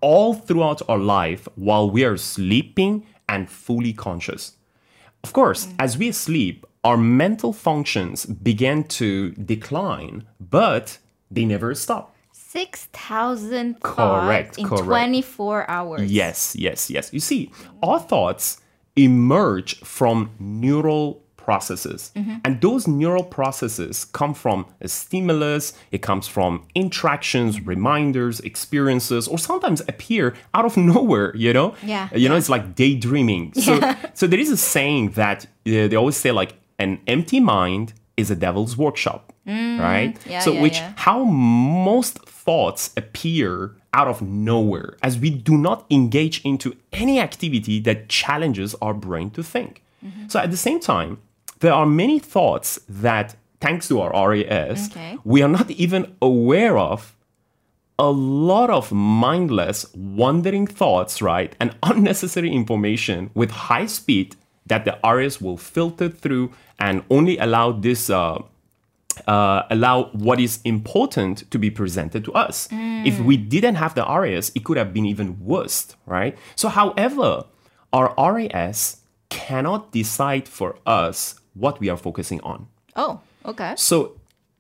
all 0.01 0.33
throughout 0.33 0.81
our 0.89 0.97
life 0.97 1.47
while 1.55 1.89
we 1.89 2.03
are 2.03 2.17
sleeping 2.17 3.05
and 3.27 3.49
fully 3.49 3.93
conscious. 3.93 4.57
Of 5.23 5.33
course, 5.33 5.65
hmm. 5.65 5.75
as 5.79 5.97
we 5.97 6.11
sleep, 6.11 6.65
our 6.83 6.97
mental 6.97 7.53
functions 7.53 8.25
begin 8.25 8.83
to 8.99 9.31
decline, 9.31 10.27
but 10.39 10.97
they 11.31 11.45
never 11.45 11.73
stopped. 11.75 12.16
6,000 12.57 13.79
thoughts 13.79 13.95
Correct, 13.95 14.57
in 14.57 14.67
correct. 14.67 14.85
24 14.85 15.69
hours. 15.69 16.11
Yes, 16.11 16.55
yes, 16.55 16.89
yes. 16.89 17.13
You 17.13 17.19
see, 17.19 17.51
our 17.83 17.99
thoughts 17.99 18.61
emerge 18.95 19.79
from 19.81 20.31
neural 20.39 21.21
processes. 21.35 22.11
And 22.43 22.59
those 22.59 22.87
neural 22.89 23.23
processes 23.23 24.03
come 24.03 24.33
from 24.33 24.65
a 24.81 24.87
stimulus, 24.89 25.71
it 25.91 25.99
comes 26.01 26.27
from 26.27 26.51
interactions, 26.75 27.61
reminders, 27.65 28.41
experiences, 28.41 29.27
or 29.29 29.37
sometimes 29.37 29.79
appear 29.87 30.33
out 30.53 30.65
of 30.65 30.75
nowhere, 30.93 31.33
you 31.37 31.53
know? 31.53 31.73
Yeah, 31.83 32.09
You 32.13 32.27
know, 32.27 32.35
it's 32.35 32.49
like 32.49 32.75
daydreaming. 32.75 33.53
So, 33.65 33.75
Yeah. 33.75 33.95
so 34.13 34.27
there 34.27 34.39
is 34.41 34.51
a 34.51 34.57
saying 34.57 35.11
that 35.11 35.45
uh, 35.45 35.87
they 35.89 35.95
always 35.95 36.17
say, 36.17 36.31
like, 36.31 36.51
an 36.79 36.99
empty 37.07 37.39
mind 37.39 37.93
is 38.17 38.29
a 38.29 38.35
devil's 38.35 38.75
workshop, 38.75 39.31
right? 39.47 40.13
Mm, 40.19 40.29
yeah, 40.29 40.39
so, 40.41 40.51
yeah, 40.53 40.61
which 40.61 40.77
yeah. 40.77 40.93
how 40.97 41.23
most 41.23 42.19
thoughts 42.19 42.91
appear 42.97 43.71
out 43.93 44.07
of 44.07 44.21
nowhere 44.21 44.97
as 45.01 45.17
we 45.17 45.29
do 45.29 45.57
not 45.57 45.85
engage 45.89 46.41
into 46.45 46.75
any 46.93 47.19
activity 47.19 47.79
that 47.79 48.09
challenges 48.09 48.75
our 48.81 48.93
brain 48.93 49.29
to 49.31 49.43
think. 49.43 49.83
Mm-hmm. 50.05 50.27
So 50.27 50.39
at 50.39 50.51
the 50.51 50.57
same 50.57 50.79
time, 50.79 51.19
there 51.59 51.73
are 51.73 51.85
many 51.85 52.19
thoughts 52.19 52.79
that, 52.87 53.35
thanks 53.59 53.87
to 53.87 53.99
our 54.01 54.29
RAS, 54.29 54.89
Okay. 54.91 55.17
we 55.23 55.41
are 55.41 55.49
not 55.49 55.71
even 55.71 56.15
aware 56.21 56.77
of. 56.77 57.13
A 57.99 58.11
lot 58.11 58.69
of 58.69 58.91
mindless, 58.91 59.87
wandering 59.95 60.67
thoughts, 60.67 61.19
right? 61.19 61.55
And 61.59 61.75
unnecessary 61.83 62.51
information 62.51 63.31
with 63.33 63.49
high 63.49 63.87
speed 63.87 64.35
that 64.67 64.85
the 64.85 64.99
RAS 65.03 65.41
will 65.41 65.57
filter 65.57 66.07
through 66.09 66.51
and 66.79 67.03
only 67.09 67.39
allow 67.39 67.71
this 67.71 68.09
uh, 68.11 68.37
uh, 69.27 69.63
allow 69.69 70.05
what 70.13 70.39
is 70.39 70.59
important 70.63 71.49
to 71.51 71.57
be 71.59 71.69
presented 71.69 72.23
to 72.25 72.33
us. 72.33 72.67
If 72.71 73.19
we 73.19 73.37
didn't 73.37 73.75
have 73.75 73.95
the 73.95 74.05
RAS, 74.05 74.51
it 74.55 74.63
could 74.63 74.77
have 74.77 74.93
been 74.93 75.05
even 75.05 75.43
worse, 75.43 75.95
right? 76.05 76.37
So, 76.55 76.69
however, 76.69 77.45
our 77.93 78.13
RAS 78.17 78.97
cannot 79.29 79.91
decide 79.91 80.47
for 80.47 80.75
us 80.85 81.39
what 81.53 81.79
we 81.79 81.89
are 81.89 81.97
focusing 81.97 82.41
on. 82.41 82.67
Oh, 82.95 83.21
okay. 83.45 83.73
So, 83.77 84.13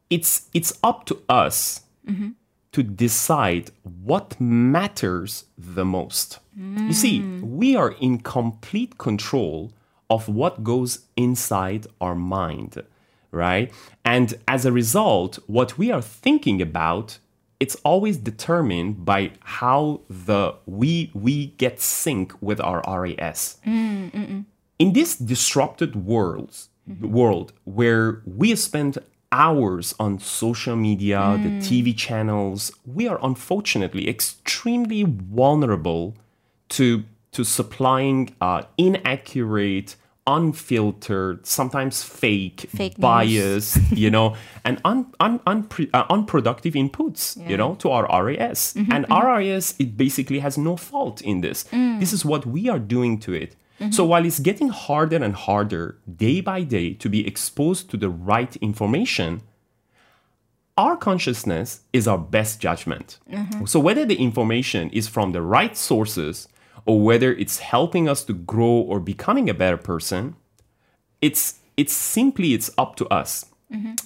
it's 0.09 0.47
it's 0.53 0.73
up 0.83 1.05
to 1.05 1.21
us 1.27 1.81
to 2.71 2.83
decide 2.83 3.71
what 3.83 4.39
matters 4.39 5.45
the 5.57 5.83
most. 5.83 6.39
You 6.87 6.93
see, 6.93 7.21
we 7.21 7.75
are 7.75 7.91
in 7.99 8.19
complete 8.19 8.97
control 8.97 9.71
of 10.09 10.27
what 10.27 10.63
goes 10.63 10.99
inside 11.15 11.85
our 12.01 12.15
mind, 12.15 12.81
right? 13.31 13.71
And 14.05 14.33
as 14.47 14.65
a 14.65 14.71
result, 14.71 15.39
what 15.47 15.77
we 15.77 15.91
are 15.91 16.01
thinking 16.01 16.61
about 16.61 17.19
it's 17.59 17.75
always 17.83 18.17
determined 18.17 19.03
by 19.03 19.31
how 19.39 20.01
the 20.09 20.53
we 20.67 21.11
we 21.13 21.47
get 21.57 21.79
sync 21.79 22.33
with 22.41 22.61
our 22.61 22.83
RAS 22.87 23.57
mm, 23.65 24.11
mm, 24.11 24.11
mm. 24.11 24.45
in 24.77 24.93
this 24.93 25.15
disrupted 25.15 25.95
world, 25.95 26.51
mm-hmm. 26.87 27.11
world 27.11 27.53
where 27.63 28.21
we 28.25 28.55
spend 28.55 28.99
hours 29.31 29.93
on 29.99 30.19
social 30.19 30.75
media, 30.75 31.37
the 31.41 31.49
TV 31.59 31.95
channels, 31.95 32.71
we 32.85 33.07
are 33.07 33.19
unfortunately 33.21 34.07
extremely 34.07 35.03
vulnerable 35.03 36.15
to 36.69 37.03
to 37.31 37.43
supplying 37.43 38.33
uh, 38.41 38.63
inaccurate, 38.77 39.95
unfiltered, 40.27 41.47
sometimes 41.47 42.03
fake, 42.03 42.67
Fake 42.69 42.97
biased, 42.99 43.79
you 43.91 44.11
know, 44.11 44.35
and 44.65 44.79
un, 44.85 45.11
un, 45.19 45.39
unpre- 45.39 45.89
uh, 45.93 46.05
unproductive 46.09 46.73
inputs, 46.73 47.37
you 47.49 47.55
know, 47.57 47.75
to 47.75 47.89
our 47.89 48.03
RAS. 48.25 48.73
Mm-hmm, 48.73 48.91
and 48.91 49.05
mm-hmm. 49.05 49.13
our 49.13 49.37
RAS, 49.37 49.73
it 49.79 49.97
basically 49.97 50.39
has 50.39 50.57
no 50.57 50.75
fault 50.75 51.21
in 51.21 51.41
this. 51.41 51.63
Mm. 51.65 51.99
This 51.99 52.13
is 52.13 52.25
what 52.25 52.45
we 52.45 52.69
are 52.69 52.79
doing 52.79 53.19
to 53.21 53.33
it. 53.33 53.55
Mm-hmm. 53.79 53.91
So 53.91 54.05
while 54.05 54.25
it's 54.25 54.39
getting 54.39 54.69
harder 54.69 55.23
and 55.23 55.33
harder 55.33 55.97
day 56.13 56.41
by 56.41 56.63
day 56.63 56.93
to 56.95 57.09
be 57.09 57.25
exposed 57.25 57.89
to 57.91 57.97
the 57.97 58.09
right 58.09 58.55
information, 58.57 59.41
our 60.77 60.95
consciousness 60.95 61.81
is 61.91 62.07
our 62.07 62.17
best 62.17 62.59
judgment. 62.59 63.17
So 63.65 63.79
whether 63.79 64.05
the 64.05 64.15
information 64.15 64.91
is 64.91 65.07
from 65.07 65.31
the 65.31 65.41
right 65.41 65.75
sources 65.75 66.47
or 66.87 66.99
whether 67.01 67.33
it's 67.33 67.59
helping 67.59 68.09
us 68.09 68.23
to 68.23 68.33
grow 68.33 68.77
or 68.91 68.99
becoming 68.99 69.49
a 69.49 69.53
better 69.53 69.77
person, 69.77 70.35
it's 71.21 71.59
it's 71.75 71.93
simply 71.93 72.53
it's 72.53 72.71
up 72.77 72.95
to 72.95 73.05
us. 73.09 73.45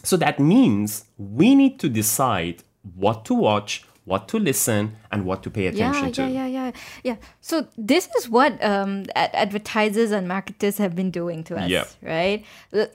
So 0.04 0.18
that 0.18 0.40
means 0.40 1.06
we 1.20 1.54
need 1.54 1.80
to 1.82 1.88
decide 1.88 2.64
what 2.96 3.26
to 3.26 3.36
watch, 3.36 3.86
what 4.06 4.28
to 4.30 4.40
listen, 4.40 4.96
and 5.12 5.24
what 5.24 5.44
to 5.44 5.50
pay 5.52 5.68
attention 5.68 6.08
yeah, 6.08 6.12
to. 6.14 6.22
Yeah, 6.24 6.48
yeah, 6.48 6.48
yeah, 6.48 6.72
yeah. 7.04 7.16
So 7.42 7.68
this 7.78 8.10
is 8.18 8.28
what 8.28 8.52
um, 8.64 9.06
ad- 9.16 9.30
advertisers 9.34 10.10
and 10.10 10.28
marketers 10.28 10.80
have 10.80 10.96
been 10.96 11.12
doing 11.12 11.44
to 11.44 11.56
us, 11.62 11.70
Yep. 11.70 11.88
right? 12.02 12.44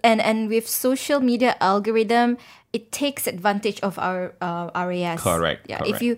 And 0.03 0.21
and 0.21 0.49
with 0.49 0.67
social 0.67 1.21
media 1.21 1.55
algorithm, 1.61 2.37
it 2.73 2.91
takes 2.91 3.29
advantage 3.29 3.79
of 3.83 3.97
our 3.99 4.35
uh, 4.43 4.69
RAS. 4.75 5.23
Correct, 5.23 5.71
Yeah. 5.71 5.79
correct. 5.79 5.95
If 5.95 6.03
you, 6.03 6.17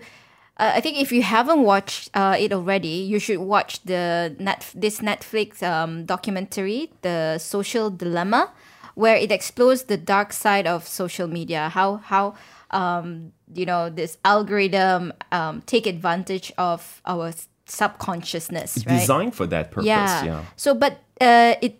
uh, 0.59 0.73
I 0.75 0.81
think 0.81 0.99
if 0.99 1.11
you 1.11 1.23
haven't 1.23 1.61
watched 1.63 2.09
uh, 2.13 2.35
it 2.37 2.51
already, 2.51 2.99
you 3.11 3.17
should 3.17 3.39
watch 3.39 3.81
the 3.83 4.35
net 4.39 4.69
this 4.75 4.99
Netflix 4.99 5.63
um, 5.63 6.05
documentary, 6.05 6.91
The 7.01 7.37
Social 7.37 7.89
Dilemma, 7.89 8.51
where 8.95 9.15
it 9.15 9.31
explores 9.31 9.83
the 9.83 9.95
dark 9.95 10.33
side 10.33 10.67
of 10.67 10.85
social 10.85 11.27
media. 11.27 11.69
How 11.69 11.97
how 11.97 12.35
um, 12.71 13.31
you 13.53 13.65
know 13.65 13.89
this 13.89 14.17
algorithm 14.25 15.13
um, 15.31 15.61
take 15.65 15.87
advantage 15.87 16.51
of 16.57 17.01
our 17.05 17.31
subconsciousness, 17.65 18.83
right? 18.85 18.99
Designed 18.99 19.35
for 19.35 19.47
that 19.47 19.71
purpose. 19.71 19.87
yeah. 19.87 20.23
yeah. 20.25 20.45
So, 20.57 20.75
but 20.75 20.99
uh, 21.21 21.55
it, 21.61 21.79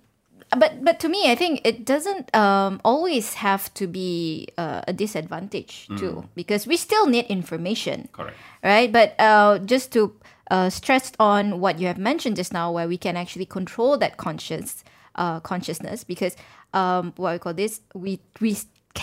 but 0.57 0.83
but 0.83 0.99
to 0.99 1.09
me, 1.09 1.31
I 1.31 1.35
think 1.35 1.61
it 1.63 1.85
doesn't 1.85 2.33
um, 2.35 2.81
always 2.83 3.35
have 3.35 3.73
to 3.75 3.87
be 3.87 4.47
uh, 4.57 4.81
a 4.87 4.93
disadvantage 4.93 5.87
too, 5.97 6.25
because 6.35 6.65
we 6.65 6.77
still 6.77 7.07
need 7.07 7.25
information, 7.25 8.09
Correct. 8.11 8.37
right? 8.63 8.91
But 8.91 9.19
uh, 9.19 9.59
just 9.59 9.91
to 9.93 10.15
uh, 10.49 10.69
stress 10.69 11.11
on 11.19 11.59
what 11.59 11.79
you 11.79 11.87
have 11.87 11.97
mentioned 11.97 12.35
just 12.35 12.53
now, 12.53 12.71
where 12.71 12.87
we 12.87 12.97
can 12.97 13.15
actually 13.15 13.45
control 13.45 13.97
that 13.97 14.17
conscious 14.17 14.83
uh, 15.15 15.39
consciousness, 15.39 16.03
because 16.03 16.35
um, 16.73 17.13
what 17.17 17.33
we 17.33 17.39
call 17.39 17.53
this, 17.53 17.81
we 17.93 18.19
we 18.41 18.57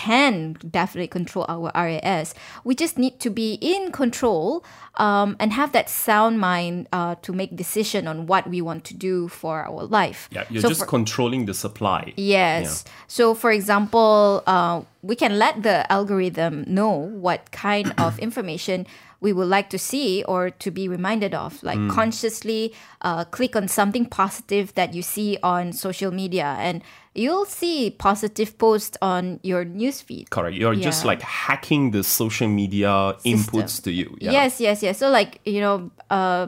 can 0.05 0.53
definitely 0.79 1.07
control 1.19 1.45
our 1.55 1.71
RAS. 1.87 2.27
We 2.63 2.73
just 2.83 2.95
need 3.03 3.15
to 3.25 3.29
be 3.41 3.49
in 3.73 3.91
control 3.91 4.63
um, 5.05 5.29
and 5.41 5.49
have 5.53 5.71
that 5.77 5.87
sound 5.89 6.33
mind 6.39 6.87
uh, 6.93 7.15
to 7.25 7.31
make 7.33 7.49
decision 7.55 8.07
on 8.07 8.17
what 8.31 8.43
we 8.53 8.59
want 8.61 8.81
to 8.91 8.93
do 9.09 9.27
for 9.27 9.53
our 9.69 9.83
life. 9.99 10.19
Yeah, 10.31 10.43
you're 10.51 10.61
So 10.61 10.69
just 10.69 10.81
for- 10.81 10.87
controlling 10.97 11.45
the 11.49 11.53
supply. 11.53 12.01
Yes. 12.15 12.85
So, 13.07 13.33
for 13.33 13.51
example, 13.59 14.43
uh, 14.45 14.81
we 15.07 15.15
can 15.15 15.39
let 15.39 15.63
the 15.63 15.89
algorithm 15.91 16.65
know 16.67 16.91
what 16.91 17.51
kind 17.51 17.93
of 17.97 18.19
information 18.27 18.85
we 19.19 19.33
would 19.33 19.47
like 19.47 19.69
to 19.71 19.79
see 19.79 20.23
or 20.25 20.51
to 20.51 20.69
be 20.69 20.87
reminded 20.87 21.33
of. 21.33 21.63
Like 21.63 21.79
consciously 21.89 22.73
uh, 23.01 23.25
click 23.25 23.55
on 23.55 23.67
something 23.67 24.05
positive 24.05 24.73
that 24.75 24.93
you 24.93 25.01
see 25.01 25.37
on 25.41 25.73
social 25.73 26.11
media, 26.11 26.55
and 26.59 26.83
you'll 27.15 27.45
see 27.45 27.89
positive 27.89 28.57
posts 28.57 28.97
on 29.01 29.39
your 29.41 29.65
newsfeed. 29.65 30.29
Correct. 30.29 30.55
You're 30.55 30.75
just 30.75 31.05
like 31.05 31.21
hacking 31.21 31.91
the 31.91 32.03
social 32.03 32.47
media 32.47 33.15
inputs 33.25 33.81
to 33.83 33.91
you. 33.91 34.15
Yeah. 34.19 34.31
Yes, 34.31 34.59
yes, 34.59 34.83
yes. 34.83 34.99
So 34.99 35.09
like 35.09 35.39
you 35.45 35.61
know, 35.61 35.89
uh, 36.09 36.47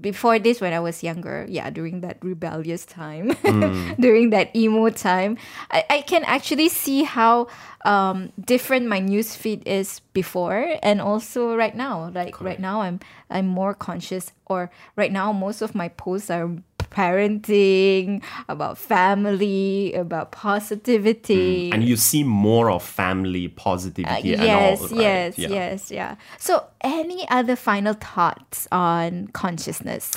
before 0.00 0.38
this, 0.38 0.60
when 0.60 0.72
I 0.72 0.80
was 0.80 1.02
younger, 1.02 1.46
yeah, 1.48 1.70
during 1.70 2.00
that 2.00 2.18
rebellious 2.22 2.84
time, 2.84 3.32
during 4.00 4.30
that 4.30 4.54
emo 4.54 4.90
time, 4.90 5.38
I, 5.70 5.84
I 5.88 6.00
can 6.02 6.24
actually 6.24 6.68
see 6.68 7.04
how 7.04 7.48
um, 7.84 8.32
different 8.40 8.86
my 8.86 8.98
news 8.98 9.36
feed 9.36 9.66
is 9.66 10.00
before 10.12 10.76
and 10.82 11.00
also 11.00 11.54
right 11.54 11.74
now. 11.74 12.10
Like 12.14 12.40
right 12.40 12.60
now, 12.60 12.82
I'm 12.82 13.00
I'm 13.30 13.46
more 13.46 13.74
conscious, 13.74 14.32
or 14.46 14.70
right 14.96 15.12
now, 15.12 15.32
most 15.32 15.62
of 15.62 15.74
my 15.74 15.88
posts 15.88 16.30
are 16.30 16.50
parenting, 16.90 18.22
about 18.48 18.78
family, 18.78 19.92
about 19.94 20.32
positivity. 20.32 21.70
And 21.72 21.84
you 21.84 21.96
see 21.96 22.24
more 22.24 22.70
of 22.70 22.82
family 22.82 23.48
positivity 23.48 24.34
and 24.34 24.42
Uh, 24.42 24.44
yes, 24.44 24.80
all. 24.80 24.88
right? 24.88 25.00
yes, 25.00 25.38
Yeah. 25.38 25.48
yes, 25.48 25.90
yeah. 25.90 26.14
So, 26.38 26.64
any 26.80 27.28
other 27.30 27.56
final 27.56 27.94
thoughts 27.94 28.66
on 28.72 29.28
consciousness? 29.32 30.12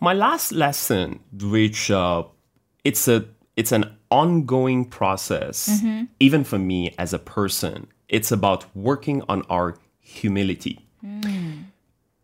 My 0.00 0.12
last 0.14 0.52
lesson, 0.52 1.20
which 1.40 1.90
uh, 1.90 2.24
it's 2.84 3.06
a 3.08 3.24
it's 3.56 3.72
an 3.72 3.84
ongoing 4.10 4.84
process, 4.88 5.68
Mm-hmm. 5.68 6.04
even 6.20 6.42
for 6.44 6.58
me 6.58 6.94
as 6.98 7.12
a 7.12 7.18
person. 7.18 7.86
It's 8.08 8.32
about 8.32 8.64
working 8.74 9.22
on 9.28 9.42
our 9.48 9.76
humility. 10.00 10.78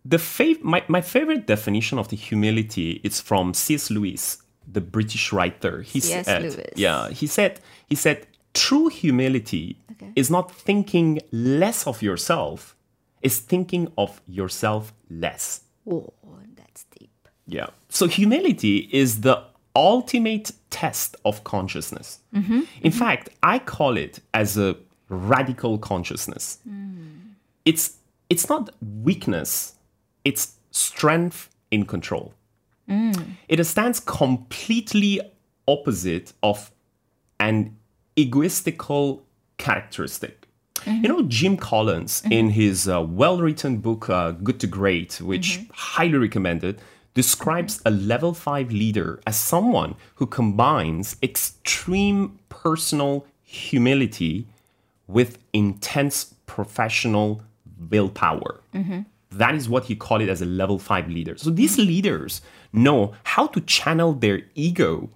The 0.04 0.16
fav- 0.18 0.62
my, 0.62 0.82
my 0.88 1.00
favorite 1.00 1.46
definition 1.46 1.98
of 1.98 2.08
the 2.08 2.16
humility 2.16 3.00
is 3.04 3.20
from 3.20 3.54
C.S. 3.54 3.90
Lewis. 3.90 4.38
the 4.70 4.80
British 4.80 5.32
writer. 5.32 5.82
He 5.82 6.00
C.S. 6.00 6.26
said, 6.26 6.42
Lewis. 6.42 6.66
yeah, 6.76 7.08
he 7.10 7.26
said, 7.26 7.60
he 7.88 7.94
said, 7.94 8.26
true 8.54 8.88
humility 8.88 9.76
Okay. 9.92 10.12
is 10.14 10.30
not 10.30 10.52
thinking 10.52 11.20
less 11.32 11.86
of 11.86 12.02
yourself, 12.02 12.76
it's 13.22 13.38
thinking 13.38 13.90
of 13.96 14.20
yourself 14.28 14.92
less. 15.10 15.62
Oh, 15.90 16.12
that's 16.54 16.84
deep. 16.98 17.10
Yeah. 17.46 17.68
So 17.88 18.06
humility 18.06 18.88
is 18.92 19.22
the 19.22 19.42
ultimate 19.74 20.52
test 20.70 21.16
of 21.24 21.42
consciousness. 21.44 22.20
Mm-hmm, 22.34 22.52
In 22.52 22.62
mm-hmm. 22.62 22.90
fact, 22.90 23.30
I 23.42 23.58
call 23.58 23.96
it 23.96 24.20
as 24.34 24.56
a 24.58 24.76
radical 25.08 25.78
consciousness. 25.78 26.58
Mm. 26.68 27.32
It's 27.64 27.96
it's 28.30 28.48
not 28.48 28.70
weakness, 29.02 29.74
it's 30.28 30.44
strength 30.70 31.40
in 31.70 31.82
control. 31.94 32.26
It 33.48 33.64
stands 33.64 33.98
completely 34.00 35.20
opposite 35.66 36.32
of 36.42 36.70
an 37.40 37.76
egoistical 38.16 39.22
characteristic. 39.56 40.34
You 41.02 41.08
know, 41.08 41.22
Jim 41.22 41.56
Collins, 41.56 42.22
in 42.30 42.50
his 42.50 42.88
uh, 42.88 43.02
well 43.02 43.38
written 43.38 43.78
book, 43.78 44.08
uh, 44.08 44.30
Good 44.46 44.58
to 44.60 44.66
Great, 44.66 45.20
which 45.20 45.48
highly 45.72 46.18
recommended, 46.18 46.80
describes 47.14 47.82
a 47.84 47.90
level 47.90 48.32
five 48.32 48.70
leader 48.70 49.20
as 49.26 49.36
someone 49.36 49.96
who 50.16 50.26
combines 50.26 51.16
extreme 51.22 52.38
personal 52.48 53.26
humility 53.42 54.46
with 55.08 55.30
intense 55.52 56.34
professional 56.46 57.42
willpower. 57.90 58.60
That 59.30 59.54
is 59.54 59.68
what 59.68 59.84
he 59.84 59.94
called 59.94 60.22
it 60.22 60.28
as 60.28 60.40
a 60.40 60.46
level 60.46 60.78
five 60.78 61.08
leader. 61.08 61.36
So 61.36 61.50
these 61.50 61.78
leaders 61.78 62.40
know 62.72 63.14
how 63.24 63.46
to 63.48 63.60
channel 63.60 64.12
their 64.14 64.42
ego 64.54 65.10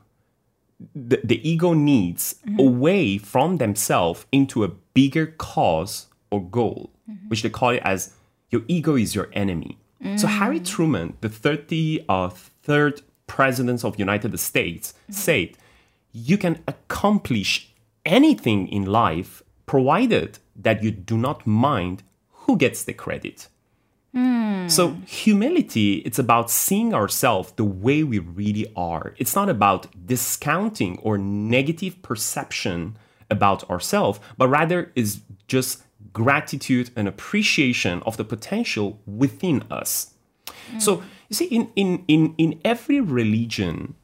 the, 0.95 1.21
the 1.23 1.49
ego 1.49 1.75
needs 1.75 2.37
mm-hmm. 2.47 2.59
away 2.59 3.19
from 3.19 3.59
themselves 3.59 4.27
into 4.33 4.65
a 4.65 4.69
bigger 4.69 5.27
cause 5.27 6.07
or 6.31 6.43
goal, 6.43 6.91
mm-hmm. 7.11 7.29
which 7.29 7.43
they 7.43 7.51
call 7.51 7.71
it 7.71 7.83
as 7.85 8.15
your 8.51 8.63
ego 8.69 8.97
is 8.97 9.15
your 9.15 9.29
enemy. 9.33 9.79
So 10.17 10.27
mm. 10.27 10.39
Harry 10.39 10.59
Truman, 10.59 11.17
the 11.21 11.29
33rd 11.29 12.05
uh, 12.09 13.03
president 13.29 13.85
of 13.85 13.99
United 14.01 14.37
States, 14.41 14.95
mm-hmm. 15.05 15.13
said, 15.13 15.51
you 16.11 16.37
can 16.37 16.61
accomplish 16.67 17.73
anything 18.05 18.67
in 18.67 18.85
life 18.85 19.45
provided 19.65 20.41
that 20.57 20.83
you 20.83 20.91
do 20.91 21.17
not 21.17 21.47
mind 21.47 22.03
who 22.31 22.57
gets 22.57 22.83
the 22.83 22.93
credit. 22.93 23.47
Hmm. 24.15 24.69
So 24.69 24.97
humility, 25.07 25.97
it's 25.99 26.19
about 26.19 26.51
seeing 26.51 26.93
ourselves 26.93 27.53
the 27.53 27.65
way 27.65 28.03
we 28.03 28.19
really 28.19 28.67
are. 28.77 29.15
It's 29.17 29.35
not 29.35 29.49
about 29.49 29.87
discounting 30.07 30.99
or 30.99 31.17
negative 31.17 32.03
perception 32.03 32.97
about 33.31 33.69
ourselves, 33.71 34.21
but 34.37 34.49
rather 34.49 34.93
is 34.95 35.23
just 35.49 35.83
gratitude 36.13 36.91
and 36.95 37.09
appreciation 37.09 38.03
of 38.05 38.17
the 38.19 38.25
potential 38.25 39.01
within 39.07 39.65
us. 39.71 40.13
So 40.79 41.03
you 41.29 41.37
see, 41.37 41.47
in, 41.47 41.71
in, 41.77 42.05
in, 42.09 42.35
in 42.39 42.61
every 42.65 43.01
religion, 43.01 43.95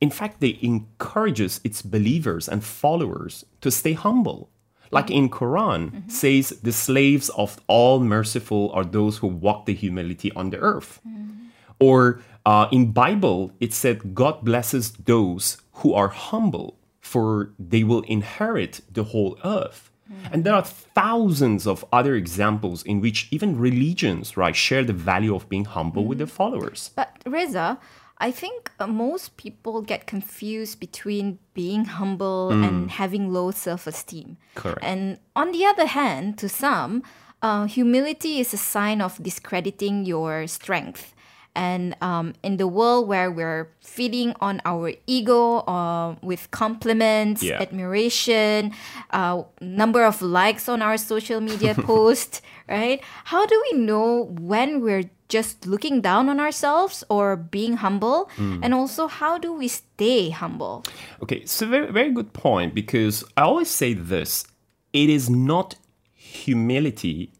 in 0.00 0.10
fact, 0.10 0.40
they 0.40 0.58
encourages 0.62 1.60
its 1.64 1.82
believers 1.82 2.48
and 2.48 2.64
followers 2.64 3.44
to 3.60 3.70
stay 3.70 3.92
humble. 3.92 4.50
Like 4.90 5.10
in 5.10 5.28
Quran 5.28 5.90
mm-hmm. 5.90 6.08
says, 6.08 6.50
the 6.62 6.72
slaves 6.72 7.28
of 7.30 7.60
all 7.66 8.00
merciful 8.00 8.70
are 8.72 8.84
those 8.84 9.18
who 9.18 9.26
walk 9.26 9.66
the 9.66 9.74
humility 9.74 10.32
on 10.32 10.50
the 10.50 10.58
earth. 10.58 11.00
Mm-hmm. 11.06 11.32
Or 11.80 12.20
uh, 12.44 12.68
in 12.70 12.92
Bible, 12.92 13.52
it 13.60 13.74
said, 13.74 14.14
God 14.14 14.44
blesses 14.44 14.92
those 14.92 15.58
who 15.72 15.92
are 15.94 16.08
humble, 16.08 16.78
for 17.00 17.52
they 17.58 17.84
will 17.84 18.02
inherit 18.02 18.80
the 18.92 19.04
whole 19.04 19.38
earth. 19.44 19.90
Mm-hmm. 20.10 20.34
And 20.34 20.44
there 20.44 20.54
are 20.54 20.62
thousands 20.62 21.66
of 21.66 21.84
other 21.92 22.14
examples 22.14 22.82
in 22.84 23.00
which 23.00 23.28
even 23.32 23.58
religions, 23.58 24.36
right, 24.36 24.54
share 24.54 24.84
the 24.84 24.92
value 24.92 25.34
of 25.34 25.48
being 25.48 25.64
humble 25.64 26.04
with 26.04 26.18
their 26.18 26.28
followers. 26.28 26.90
But 26.94 27.10
Reza, 27.26 27.78
I 28.18 28.30
think 28.30 28.70
uh, 28.80 28.86
most 28.86 29.36
people 29.36 29.82
get 29.82 30.06
confused 30.06 30.80
between 30.80 31.38
being 31.54 31.84
humble 31.84 32.50
and 32.50 32.90
having 32.90 33.30
low 33.32 33.50
self 33.50 33.86
esteem. 33.86 34.36
Correct. 34.54 34.78
And 34.82 35.18
on 35.34 35.52
the 35.52 35.64
other 35.66 35.86
hand, 35.86 36.38
to 36.38 36.48
some, 36.48 37.02
uh, 37.42 37.66
humility 37.66 38.40
is 38.40 38.54
a 38.54 38.56
sign 38.56 39.00
of 39.02 39.22
discrediting 39.22 40.06
your 40.06 40.46
strength. 40.46 41.12
And 41.54 41.96
um, 42.02 42.34
in 42.42 42.58
the 42.58 42.66
world 42.68 43.08
where 43.08 43.30
we're 43.30 43.68
feeding 43.80 44.34
on 44.40 44.60
our 44.66 44.92
ego 45.06 45.58
uh, 45.64 46.16
with 46.22 46.50
compliments, 46.50 47.42
Yeah. 47.42 47.60
admiration, 47.62 48.72
uh, 49.10 49.42
number 49.60 50.04
of 50.04 50.20
likes 50.20 50.68
on 50.68 50.82
our 50.82 50.98
social 50.98 51.40
media 51.40 51.74
post, 51.90 52.42
right? 52.68 53.00
How 53.24 53.46
do 53.46 53.56
we 53.72 53.78
know 53.78 54.28
when 54.38 54.80
we're 54.82 55.08
just 55.28 55.66
looking 55.66 56.00
down 56.00 56.28
on 56.28 56.40
ourselves 56.40 57.04
or 57.08 57.36
being 57.36 57.78
humble? 57.78 58.30
Hmm. 58.36 58.60
And 58.62 58.74
also, 58.74 59.06
how 59.06 59.38
do 59.38 59.52
we 59.52 59.68
stay 59.68 60.30
humble? 60.30 60.84
Okay, 61.22 61.44
so 61.44 61.66
very 61.66 61.92
very 61.92 62.10
good 62.10 62.32
point 62.32 62.74
because 62.74 63.24
I 63.36 63.42
always 63.42 63.70
say 63.70 63.94
this: 63.94 64.46
it 64.92 65.08
is 65.10 65.28
not 65.30 65.76
humility 66.14 67.32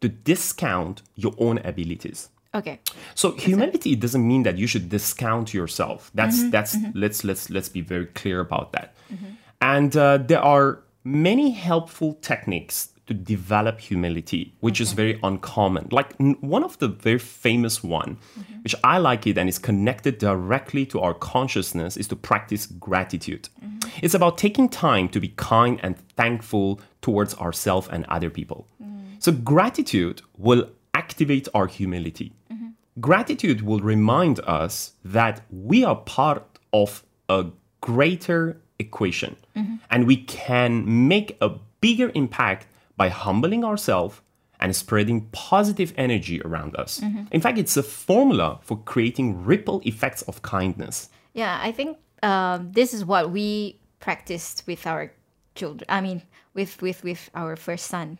to 0.00 0.08
discount 0.08 1.02
your 1.16 1.34
own 1.38 1.58
abilities. 1.58 2.28
Okay. 2.54 2.78
So 3.14 3.32
humility 3.32 3.96
doesn't 3.96 4.26
mean 4.26 4.44
that 4.44 4.58
you 4.58 4.66
should 4.66 4.88
discount 4.88 5.52
yourself. 5.52 6.10
That's 6.14 6.38
mm-hmm, 6.38 6.50
that's 6.50 6.76
mm-hmm. 6.76 6.98
let's 6.98 7.24
let's 7.24 7.50
let's 7.50 7.68
be 7.68 7.80
very 7.80 8.06
clear 8.06 8.40
about 8.40 8.72
that. 8.72 8.94
Mm-hmm. 9.12 9.26
And 9.60 9.96
uh, 9.96 10.18
there 10.18 10.40
are 10.40 10.80
many 11.02 11.50
helpful 11.50 12.14
techniques 12.22 12.90
to 13.06 13.14
develop 13.14 13.80
humility, 13.80 14.54
which 14.60 14.80
is 14.80 14.92
very 14.92 15.18
uncommon. 15.22 15.88
Like 15.90 16.14
n- 16.18 16.36
one 16.40 16.64
of 16.64 16.78
the 16.78 16.88
very 16.88 17.18
famous 17.18 17.82
one, 17.82 18.16
mm-hmm. 18.38 18.62
which 18.62 18.74
I 18.82 18.98
like 18.98 19.26
it 19.26 19.36
and 19.36 19.48
is 19.48 19.58
connected 19.58 20.18
directly 20.18 20.86
to 20.86 21.00
our 21.00 21.14
consciousness, 21.14 21.96
is 21.96 22.08
to 22.08 22.16
practice 22.16 22.66
gratitude. 22.66 23.48
Mm-hmm. 23.62 23.88
It's 24.02 24.14
about 24.14 24.38
taking 24.38 24.68
time 24.68 25.08
to 25.10 25.20
be 25.20 25.28
kind 25.36 25.78
and 25.82 25.98
thankful 26.16 26.80
towards 27.02 27.34
ourselves 27.36 27.88
and 27.90 28.06
other 28.06 28.30
people. 28.30 28.66
Mm. 28.82 29.22
So 29.22 29.32
gratitude 29.32 30.22
will 30.38 30.70
activate 30.94 31.48
our 31.54 31.66
humility. 31.66 32.32
Mm-hmm. 32.50 32.68
Gratitude 33.00 33.62
will 33.62 33.80
remind 33.80 34.40
us 34.40 34.92
that 35.04 35.42
we 35.50 35.84
are 35.84 35.96
part 35.96 36.44
of 36.72 37.04
a 37.28 37.46
greater 37.82 38.60
equation 38.78 39.36
and 39.90 40.06
we 40.06 40.16
can 40.16 41.08
make 41.08 41.36
a 41.40 41.50
bigger 41.80 42.10
impact 42.14 42.66
by 42.96 43.08
humbling 43.08 43.64
ourselves 43.64 44.20
and 44.60 44.74
spreading 44.74 45.28
positive 45.32 45.92
energy 45.96 46.40
around 46.42 46.76
us. 46.76 47.02
In 47.32 47.40
fact, 47.40 47.58
it's 47.58 47.76
a 47.76 47.82
formula 47.82 48.60
for 48.62 48.78
creating 48.78 49.44
ripple 49.44 49.82
effects 49.84 50.22
of 50.22 50.42
kindness. 50.42 51.08
Yeah, 51.32 51.58
I 51.60 51.72
think 51.72 51.98
um, 52.22 52.72
this 52.72 52.94
is 52.94 53.04
what 53.04 53.30
we 53.30 53.78
practiced 54.00 54.62
with 54.66 54.86
our 54.86 55.12
children. 55.54 55.86
I 55.88 56.00
mean, 56.00 56.22
with 56.54 56.80
with 56.80 57.02
with 57.02 57.30
our 57.34 57.56
first 57.56 57.86
son. 57.86 58.18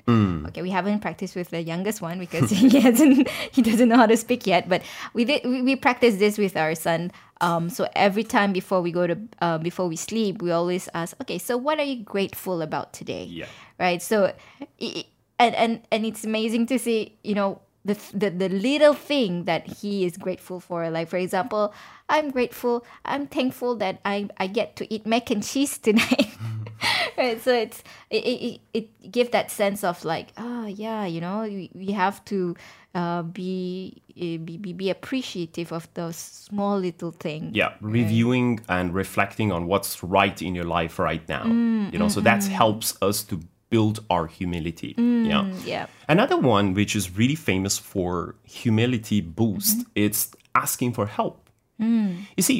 Okay, 0.48 0.60
we 0.60 0.70
haven't 0.70 1.00
practiced 1.00 1.36
with 1.36 1.50
the 1.50 1.62
youngest 1.62 2.02
one 2.02 2.18
because 2.18 2.50
he 2.50 2.80
hasn't 2.80 3.28
he 3.52 3.62
doesn't 3.62 3.88
know 3.88 3.96
how 3.96 4.06
to 4.06 4.16
speak 4.16 4.46
yet. 4.46 4.68
But 4.68 4.82
we 5.14 5.24
did 5.24 5.44
we, 5.44 5.62
we 5.62 5.76
practice 5.76 6.16
this 6.16 6.36
with 6.36 6.56
our 6.56 6.74
son. 6.74 7.12
Um, 7.40 7.70
so 7.70 7.88
every 7.94 8.24
time 8.24 8.52
before 8.52 8.80
we 8.82 8.90
go 8.92 9.06
to 9.06 9.16
uh, 9.40 9.58
before 9.58 9.88
we 9.88 9.96
sleep, 9.96 10.42
we 10.42 10.50
always 10.50 10.88
ask, 10.94 11.16
okay, 11.22 11.38
so 11.38 11.56
what 11.56 11.78
are 11.78 11.84
you 11.84 12.02
grateful 12.02 12.60
about 12.62 12.92
today? 12.92 13.24
Yeah. 13.24 13.46
Right. 13.78 14.00
So, 14.02 14.32
and 14.80 15.54
and 15.54 15.80
and 15.90 16.06
it's 16.06 16.24
amazing 16.24 16.66
to 16.66 16.78
see, 16.78 17.16
you 17.22 17.34
know. 17.34 17.60
The, 17.86 17.98
the, 18.14 18.30
the 18.30 18.48
little 18.48 18.94
thing 18.94 19.44
that 19.44 19.66
he 19.66 20.06
is 20.06 20.16
grateful 20.16 20.58
for 20.58 20.88
like 20.88 21.06
for 21.06 21.18
example 21.18 21.74
i'm 22.08 22.30
grateful 22.30 22.82
i'm 23.04 23.26
thankful 23.26 23.76
that 23.76 24.00
i, 24.06 24.26
I 24.38 24.46
get 24.46 24.74
to 24.76 24.90
eat 24.90 25.04
mac 25.04 25.30
and 25.30 25.44
cheese 25.44 25.76
tonight 25.86 26.32
right 27.18 27.38
so 27.42 27.52
it's 27.52 27.82
it, 28.08 28.24
it, 28.24 28.60
it 28.72 29.12
give 29.12 29.32
that 29.32 29.50
sense 29.50 29.84
of 29.84 30.02
like 30.02 30.32
oh 30.38 30.64
yeah 30.64 31.04
you 31.04 31.20
know 31.20 31.42
we, 31.42 31.70
we 31.74 31.92
have 31.92 32.24
to 32.24 32.56
uh, 32.94 33.20
be, 33.22 34.00
eh, 34.16 34.38
be 34.38 34.56
be 34.56 34.72
be 34.72 34.88
appreciative 34.88 35.70
of 35.70 35.86
those 35.92 36.16
small 36.16 36.78
little 36.78 37.10
things 37.10 37.54
Yeah, 37.54 37.74
reviewing 37.82 38.60
and 38.68 38.94
reflecting 38.94 39.52
on 39.52 39.66
what's 39.66 40.02
right 40.02 40.40
in 40.40 40.54
your 40.54 40.64
life 40.64 40.98
right 40.98 41.28
now. 41.28 41.44
you 41.92 41.98
know, 41.98 42.08
so 42.08 42.20
that 42.22 42.44
helps 42.44 42.96
us 43.02 43.24
to 43.24 43.40
build 43.74 43.96
our 44.14 44.26
humility. 44.38 44.94
Mm, 44.94 45.26
yeah. 45.32 45.44
yeah 45.72 45.86
Another 46.08 46.38
one 46.54 46.66
which 46.78 46.92
is 46.98 47.04
really 47.18 47.38
famous 47.50 47.74
for 47.92 48.36
humility 48.60 49.20
boost, 49.20 49.78
mm-hmm. 49.78 50.04
it's 50.04 50.20
asking 50.54 50.90
for 50.98 51.06
help. 51.18 51.36
Mm. 51.80 52.10
You 52.36 52.42
see, 52.48 52.58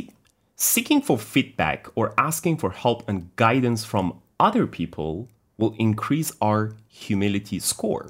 seeking 0.56 1.00
for 1.08 1.16
feedback 1.34 1.80
or 1.94 2.04
asking 2.28 2.56
for 2.62 2.70
help 2.84 2.98
and 3.08 3.18
guidance 3.36 3.82
from 3.84 4.04
other 4.48 4.66
people 4.78 5.10
will 5.60 5.74
increase 5.78 6.30
our 6.48 6.60
humility 7.04 7.58
score. 7.72 8.04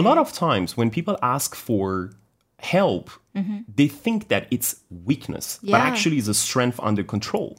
A 0.00 0.02
lot 0.08 0.18
of 0.24 0.28
times 0.46 0.76
when 0.78 0.88
people 0.98 1.16
ask 1.36 1.50
for 1.68 1.88
help, 2.60 3.10
mm-hmm. 3.34 3.58
they 3.78 3.88
think 3.88 4.28
that 4.28 4.42
it's 4.54 4.70
weakness, 5.08 5.46
but 5.72 5.80
actually 5.90 6.18
it's 6.20 6.28
a 6.28 6.34
strength 6.48 6.78
under 6.88 7.02
control. 7.14 7.50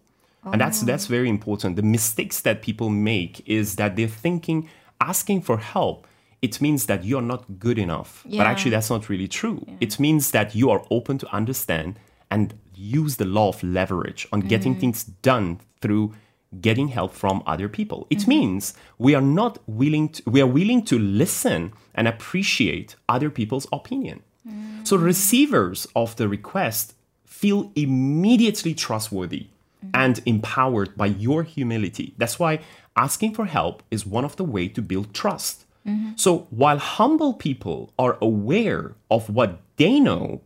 And 0.43 0.59
that's 0.59 0.81
oh. 0.83 0.85
that's 0.85 1.07
very 1.07 1.29
important. 1.29 1.75
The 1.75 1.83
mistakes 1.83 2.41
that 2.41 2.61
people 2.61 2.89
make 2.89 3.47
is 3.47 3.75
that 3.75 3.95
they're 3.95 4.07
thinking 4.07 4.69
asking 4.99 5.41
for 5.41 5.57
help 5.57 6.07
it 6.41 6.59
means 6.59 6.87
that 6.87 7.03
you're 7.03 7.21
not 7.21 7.59
good 7.59 7.77
enough. 7.77 8.25
But 8.27 8.47
actually 8.47 8.71
that's 8.71 8.89
not 8.89 9.09
really 9.09 9.27
true. 9.27 9.65
It 9.79 9.99
means 9.99 10.31
that 10.31 10.55
you 10.55 10.69
are 10.71 10.83
open 10.89 11.17
to 11.19 11.27
understand 11.33 11.99
and 12.31 12.53
use 12.75 13.17
the 13.17 13.25
law 13.25 13.49
of 13.49 13.61
leverage 13.61 14.27
on 14.31 14.39
getting 14.41 14.75
mm. 14.75 14.79
things 14.79 15.03
done 15.03 15.59
through 15.81 16.13
getting 16.59 16.87
help 16.87 17.13
from 17.13 17.43
other 17.45 17.69
people. 17.69 18.07
It 18.09 18.19
mm-hmm. 18.19 18.29
means 18.29 18.73
we 18.97 19.13
are 19.13 19.21
not 19.21 19.59
willing 19.67 20.09
to, 20.09 20.29
we 20.29 20.41
are 20.41 20.47
willing 20.47 20.83
to 20.85 20.97
listen 20.97 21.73
and 21.93 22.07
appreciate 22.07 22.95
other 23.07 23.29
people's 23.29 23.67
opinion. 23.71 24.23
Mm. 24.47 24.85
So 24.87 24.97
receivers 24.97 25.87
of 25.95 26.15
the 26.15 26.27
request 26.27 26.95
feel 27.23 27.71
immediately 27.75 28.73
trustworthy 28.73 29.47
Mm-hmm. 29.83 29.95
and 29.95 30.21
empowered 30.27 30.95
by 30.95 31.07
your 31.07 31.41
humility. 31.41 32.13
That's 32.19 32.37
why 32.37 32.59
asking 32.95 33.33
for 33.33 33.45
help 33.45 33.81
is 33.89 34.05
one 34.05 34.23
of 34.23 34.35
the 34.35 34.43
way 34.43 34.67
to 34.67 34.81
build 34.81 35.11
trust. 35.11 35.65
Mm-hmm. 35.87 36.11
So 36.17 36.45
while 36.51 36.77
humble 36.77 37.33
people 37.33 37.91
are 37.97 38.15
aware 38.21 38.93
of 39.09 39.27
what 39.31 39.59
they 39.77 39.99
know, 39.99 40.41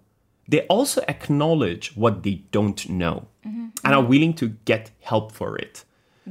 they 0.47 0.61
also 0.67 1.01
acknowledge 1.09 1.97
what 1.97 2.23
they 2.23 2.43
don't 2.51 2.87
know 2.87 3.27
mm-hmm. 3.45 3.67
and 3.83 3.93
are 3.93 4.01
willing 4.01 4.33
to 4.35 4.55
get 4.63 4.91
help 5.01 5.33
for 5.33 5.57
it. 5.57 5.83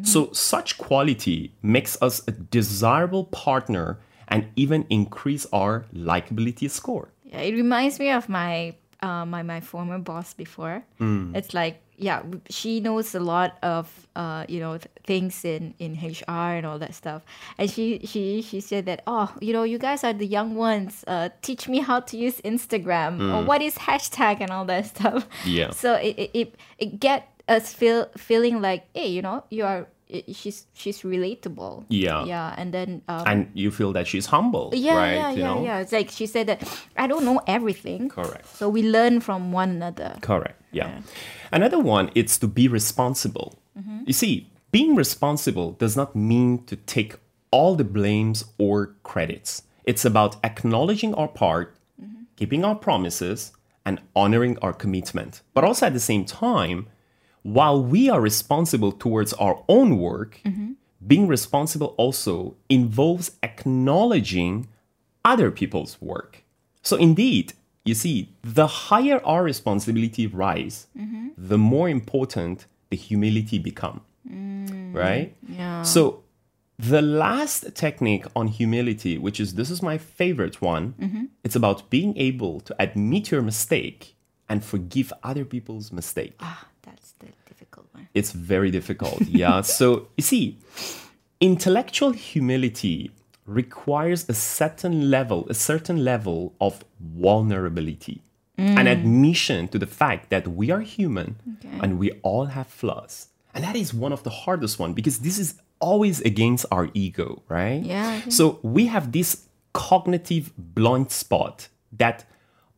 So 0.02 0.32
such 0.32 0.76
quality 0.76 1.52
makes 1.62 2.00
us 2.02 2.20
a 2.26 2.32
desirable 2.32 3.24
partner 3.24 4.00
and 4.26 4.48
even 4.56 4.86
increase 4.90 5.46
our 5.52 5.84
likability 5.94 6.68
score. 6.68 7.12
Yeah, 7.22 7.40
it 7.40 7.52
reminds 7.52 8.00
me 8.00 8.10
of 8.10 8.28
my 8.28 8.74
uh, 9.00 9.24
my 9.24 9.42
my 9.42 9.60
former 9.60 9.98
boss 9.98 10.34
before. 10.34 10.84
Mm. 10.98 11.36
It's 11.36 11.54
like 11.54 11.83
yeah, 11.96 12.22
she 12.50 12.80
knows 12.80 13.14
a 13.14 13.20
lot 13.20 13.58
of 13.62 14.08
uh, 14.16 14.44
you 14.48 14.60
know 14.60 14.78
things 15.04 15.44
in 15.44 15.74
in 15.78 15.94
HR 15.94 16.56
and 16.58 16.66
all 16.66 16.78
that 16.78 16.94
stuff. 16.94 17.22
And 17.58 17.70
she 17.70 18.00
she 18.04 18.42
she 18.42 18.60
said 18.60 18.86
that 18.86 19.02
oh 19.06 19.32
you 19.40 19.52
know 19.52 19.62
you 19.62 19.78
guys 19.78 20.04
are 20.04 20.12
the 20.12 20.26
young 20.26 20.54
ones. 20.54 21.04
Uh, 21.06 21.28
teach 21.42 21.68
me 21.68 21.80
how 21.80 22.00
to 22.00 22.16
use 22.16 22.40
Instagram 22.42 23.20
or 23.34 23.44
what 23.44 23.62
is 23.62 23.76
hashtag 23.76 24.40
and 24.40 24.50
all 24.50 24.64
that 24.66 24.86
stuff. 24.94 25.28
Yeah. 25.44 25.70
So 25.70 25.94
it 25.94 26.18
it 26.18 26.30
it, 26.34 26.54
it 26.78 27.00
get 27.00 27.28
us 27.48 27.74
feel 27.74 28.08
feeling 28.16 28.62
like 28.62 28.84
hey 28.94 29.06
you 29.06 29.20
know 29.20 29.44
you 29.50 29.64
are 29.64 29.86
i- 30.12 30.24
she's 30.32 30.66
she's 30.74 31.02
relatable. 31.02 31.84
Yeah. 31.88 32.24
Yeah, 32.24 32.54
and 32.56 32.72
then. 32.72 33.02
Um, 33.08 33.22
And 33.26 33.48
you 33.54 33.70
feel 33.70 33.92
that 33.92 34.06
she's 34.06 34.26
humble, 34.26 34.70
yeah, 34.74 34.96
right? 34.96 35.14
yeah, 35.14 35.30
you 35.30 35.38
yeah, 35.40 35.46
know? 35.54 35.64
yeah. 35.64 35.78
It's 35.80 35.92
like 35.92 36.10
she 36.10 36.26
said 36.26 36.46
that 36.48 36.62
I 36.96 37.06
don't 37.06 37.24
know 37.24 37.40
everything. 37.46 38.08
Correct. 38.08 38.46
So 38.56 38.68
we 38.68 38.82
learn 38.82 39.20
from 39.20 39.52
one 39.52 39.70
another. 39.70 40.16
Correct. 40.20 40.60
Yeah. 40.72 41.00
Another 41.52 41.78
one 41.78 42.10
is 42.14 42.38
to 42.38 42.46
be 42.48 42.68
responsible. 42.68 43.54
You 44.06 44.12
see, 44.12 44.50
being 44.70 44.94
responsible 44.94 45.72
does 45.72 45.96
not 45.96 46.14
mean 46.14 46.64
to 46.66 46.76
take 46.76 47.16
all 47.50 47.74
the 47.76 47.84
blames 47.84 48.44
or 48.58 48.94
credits. 49.02 49.62
It's 49.84 50.04
about 50.04 50.36
acknowledging 50.44 51.14
our 51.14 51.28
part, 51.28 51.76
keeping 52.36 52.64
our 52.64 52.74
promises, 52.74 53.52
and 53.86 54.00
honoring 54.14 54.58
our 54.62 54.72
commitment. 54.72 55.42
But 55.54 55.64
also 55.64 55.86
at 55.86 55.92
the 55.92 56.00
same 56.00 56.24
time, 56.24 56.86
while 57.44 57.80
we 57.80 58.10
are 58.10 58.20
responsible 58.20 58.90
towards 58.90 59.32
our 59.34 59.62
own 59.68 59.98
work, 59.98 60.40
mm-hmm. 60.44 60.72
being 61.06 61.28
responsible 61.28 61.94
also 61.98 62.56
involves 62.68 63.32
acknowledging 63.42 64.66
other 65.24 65.50
people's 65.50 66.00
work. 66.00 66.42
So 66.82 66.96
indeed, 66.96 67.52
you 67.84 67.94
see, 67.94 68.30
the 68.42 68.66
higher 68.66 69.20
our 69.24 69.44
responsibility 69.44 70.26
rise, 70.26 70.86
mm-hmm. 70.98 71.28
the 71.36 71.58
more 71.58 71.88
important 71.88 72.66
the 72.88 72.96
humility 72.96 73.58
become. 73.58 74.00
Mm, 74.28 74.94
right? 74.94 75.36
Yeah. 75.46 75.82
So 75.82 76.24
the 76.78 77.02
last 77.02 77.74
technique 77.74 78.24
on 78.34 78.48
humility, 78.48 79.18
which 79.18 79.38
is 79.38 79.54
this 79.54 79.70
is 79.70 79.82
my 79.82 79.98
favorite 79.98 80.62
one, 80.62 80.94
mm-hmm. 80.98 81.24
it's 81.44 81.56
about 81.56 81.90
being 81.90 82.16
able 82.16 82.60
to 82.60 82.74
admit 82.78 83.30
your 83.30 83.42
mistake 83.42 84.16
and 84.48 84.64
forgive 84.64 85.12
other 85.22 85.44
people's 85.44 85.92
mistake. 85.92 86.34
Ah, 86.40 86.66
that's 86.82 87.12
the 87.12 87.26
difficult 87.48 87.83
one. 87.83 87.83
It's 88.14 88.32
very 88.32 88.70
difficult. 88.70 89.20
Yeah. 89.22 89.60
so 89.78 90.08
you 90.16 90.22
see, 90.22 90.58
intellectual 91.40 92.12
humility 92.12 93.10
requires 93.46 94.28
a 94.28 94.34
certain 94.34 95.10
level, 95.10 95.46
a 95.50 95.54
certain 95.54 96.04
level 96.04 96.54
of 96.60 96.84
vulnerability. 97.00 98.20
An 98.56 98.86
admission 98.86 99.66
to 99.68 99.78
the 99.80 99.86
fact 99.86 100.30
that 100.30 100.46
we 100.46 100.70
are 100.70 100.80
human 100.80 101.34
Okay. 101.54 101.76
and 101.82 101.98
we 101.98 102.12
all 102.22 102.46
have 102.46 102.68
flaws. 102.68 103.26
And 103.52 103.64
that 103.64 103.74
is 103.74 103.92
one 103.92 104.12
of 104.12 104.22
the 104.22 104.30
hardest 104.30 104.78
one 104.78 104.92
because 104.94 105.18
this 105.18 105.40
is 105.40 105.54
always 105.80 106.20
against 106.20 106.64
our 106.70 106.88
ego, 106.94 107.42
right? 107.48 107.82
Yeah. 107.82 108.20
So 108.28 108.60
we 108.62 108.86
have 108.86 109.10
this 109.10 109.28
cognitive 109.72 110.52
blind 110.56 111.10
spot 111.10 111.66
that 111.98 112.24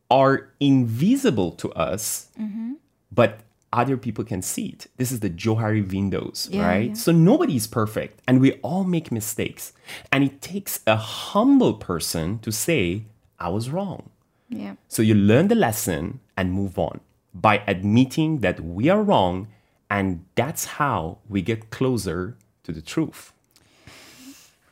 are 0.09 0.49
invisible 0.59 1.51
to 1.61 1.71
us, 1.73 2.29
Mm-hmm. 2.41 2.73
but 3.11 3.31
other 3.73 3.97
people 3.97 4.23
can 4.23 4.41
see 4.41 4.67
it. 4.67 4.87
This 4.97 5.11
is 5.11 5.19
the 5.19 5.29
Johari 5.29 5.89
windows, 5.89 6.47
Yeah, 6.51 6.65
right? 6.67 6.89
yeah. 6.89 6.93
So 6.93 7.11
nobody 7.11 7.55
is 7.55 7.67
perfect 7.67 8.21
and 8.27 8.39
we 8.39 8.53
all 8.61 8.83
make 8.83 9.11
mistakes. 9.11 9.73
And 10.11 10.23
it 10.23 10.41
takes 10.41 10.79
a 10.87 10.95
humble 10.95 11.73
person 11.73 12.39
to 12.39 12.51
say, 12.51 13.03
I 13.39 13.49
was 13.49 13.69
wrong. 13.69 14.09
Yeah. 14.49 14.75
So 14.87 15.01
you 15.01 15.13
learn 15.13 15.49
the 15.49 15.55
lesson 15.55 16.21
and 16.37 16.53
move 16.53 16.79
on 16.79 17.01
by 17.33 17.61
admitting 17.67 18.39
that 18.39 18.61
we 18.61 18.89
are 18.89 19.03
wrong. 19.03 19.47
And 19.89 20.25
that's 20.35 20.65
how 20.79 21.19
we 21.29 21.41
get 21.41 21.69
closer 21.69 22.37
to 22.63 22.71
the 22.71 22.81
truth. 22.81 23.33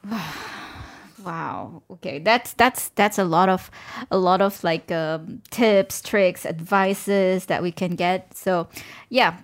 Wow. 1.26 1.82
Okay. 1.90 2.20
That's 2.20 2.54
that's 2.54 2.90
that's 2.90 3.18
a 3.18 3.24
lot 3.24 3.50
of 3.50 3.72
a 4.12 4.18
lot 4.18 4.42
of 4.42 4.64
like 4.64 4.92
um, 4.92 5.42
tips, 5.50 6.02
tricks, 6.02 6.46
advices 6.46 7.48
that 7.48 7.64
we 7.64 7.72
can 7.72 7.96
get. 7.96 8.38
So, 8.38 8.68
yeah. 9.10 9.38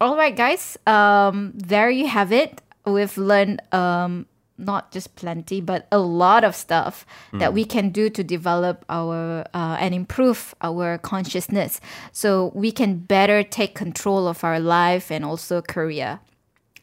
All 0.00 0.16
right, 0.16 0.36
guys. 0.36 0.76
Um, 0.86 1.52
there 1.54 1.88
you 1.88 2.06
have 2.06 2.30
it. 2.30 2.60
We've 2.84 3.16
learned 3.16 3.62
um, 3.72 4.26
not 4.58 4.92
just 4.92 5.16
plenty, 5.16 5.62
but 5.62 5.86
a 5.90 5.98
lot 5.98 6.44
of 6.44 6.54
stuff 6.54 7.06
that 7.32 7.54
we 7.54 7.64
can 7.64 7.88
do 7.88 8.10
to 8.10 8.22
develop 8.22 8.84
our 8.90 9.46
uh, 9.54 9.76
and 9.80 9.94
improve 9.94 10.54
our 10.60 10.98
consciousness, 10.98 11.80
so 12.12 12.52
we 12.54 12.70
can 12.70 12.98
better 12.98 13.42
take 13.42 13.74
control 13.74 14.28
of 14.28 14.44
our 14.44 14.60
life 14.60 15.10
and 15.10 15.24
also 15.24 15.62
career. 15.62 16.20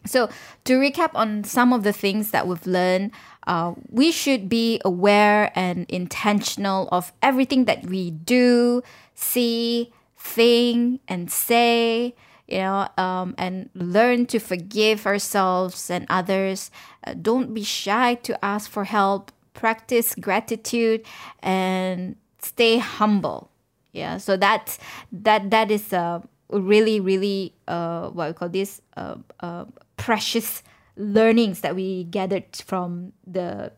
So, 0.06 0.30
to 0.66 0.80
recap 0.80 1.12
on 1.14 1.44
some 1.44 1.74
of 1.74 1.84
the 1.84 1.94
things 1.94 2.32
that 2.32 2.48
we've 2.48 2.66
learned, 2.66 3.12
uh, 3.48 3.74
we 3.90 4.12
should 4.12 4.50
be 4.50 4.82
aware 4.86 5.52
and 5.56 5.86
intentional 5.90 6.88
of 6.92 7.12
everything 7.22 7.66
that 7.66 7.86
we 7.86 8.12
do, 8.12 8.82
see, 9.16 9.92
think, 10.18 11.02
and 11.08 11.32
say, 11.32 12.16
you 12.48 12.60
know, 12.60 12.88
um, 12.98 13.34
and 13.38 13.70
learn 13.74 14.26
to 14.28 14.40
forgive 14.40 15.06
ourselves 15.06 15.90
and 15.90 16.06
others. 16.10 16.70
Uh, 17.06 17.14
don't 17.14 17.54
be 17.54 17.64
shy 17.64 18.16
to 18.16 18.44
ask 18.46 18.70
for 18.70 18.84
help, 18.84 19.32
practice 19.54 20.16
gratitude, 20.16 21.06
and 21.42 22.16
stay 22.40 22.78
humble 22.80 23.52
yeah 23.94 24.18
so 24.18 24.38
that's 24.38 24.80
that 25.12 25.50
that 25.50 25.70
is 25.70 25.92
a 25.94 26.22
really 26.50 27.00
really 27.00 27.54
uh, 27.68 28.10
what 28.10 28.28
we 28.28 28.34
call 28.34 28.50
this 28.50 28.82
uh, 28.98 29.16
uh, 29.40 29.66
precious 29.98 30.64
learnings 31.02 31.62
that 31.62 31.76
we 31.76 32.04
gathered 32.06 32.56
from 32.56 33.12
the 33.26 33.72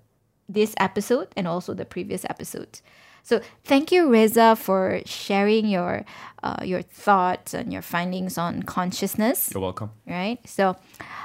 this 0.49 0.75
episode 0.77 1.27
and 1.37 1.47
also 1.47 1.73
the 1.73 1.85
previous 1.85 2.25
episode 2.29 2.81
so 3.23 3.39
thank 3.63 3.91
you 3.91 4.09
reza 4.11 4.55
for 4.55 5.01
sharing 5.05 5.65
your 5.67 6.03
uh, 6.43 6.57
your 6.61 6.81
thoughts 6.81 7.53
and 7.53 7.71
your 7.71 7.81
findings 7.81 8.37
on 8.37 8.63
consciousness 8.63 9.49
You're 9.53 9.61
welcome. 9.63 9.91
right? 10.05 10.39
So 10.45 10.75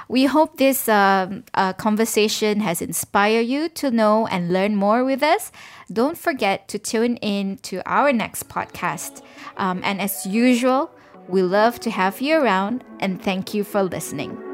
we 0.07 0.23
hope 0.25 0.57
this 0.57 0.87
um, 0.87 1.43
uh, 1.53 1.73
conversation 1.73 2.61
has 2.61 2.81
inspired 2.81 3.45
you 3.45 3.67
to 3.69 3.91
know 3.91 4.25
and 4.27 4.53
learn 4.53 4.75
more 4.77 5.03
with 5.03 5.21
us. 5.21 5.51
Don't 5.91 6.17
forget 6.17 6.69
to 6.69 6.79
tune 6.79 7.17
in 7.17 7.57
to 7.63 7.81
our 7.85 8.13
next 8.13 8.47
podcast. 8.47 9.21
Um, 9.57 9.81
and 9.83 9.99
as 9.99 10.25
usual, 10.25 10.89
we 11.27 11.43
love 11.43 11.79
to 11.81 11.91
have 11.91 12.21
you 12.21 12.37
around 12.37 12.85
and 13.01 13.21
thank 13.21 13.53
you 13.53 13.65
for 13.65 13.83
listening. 13.83 14.48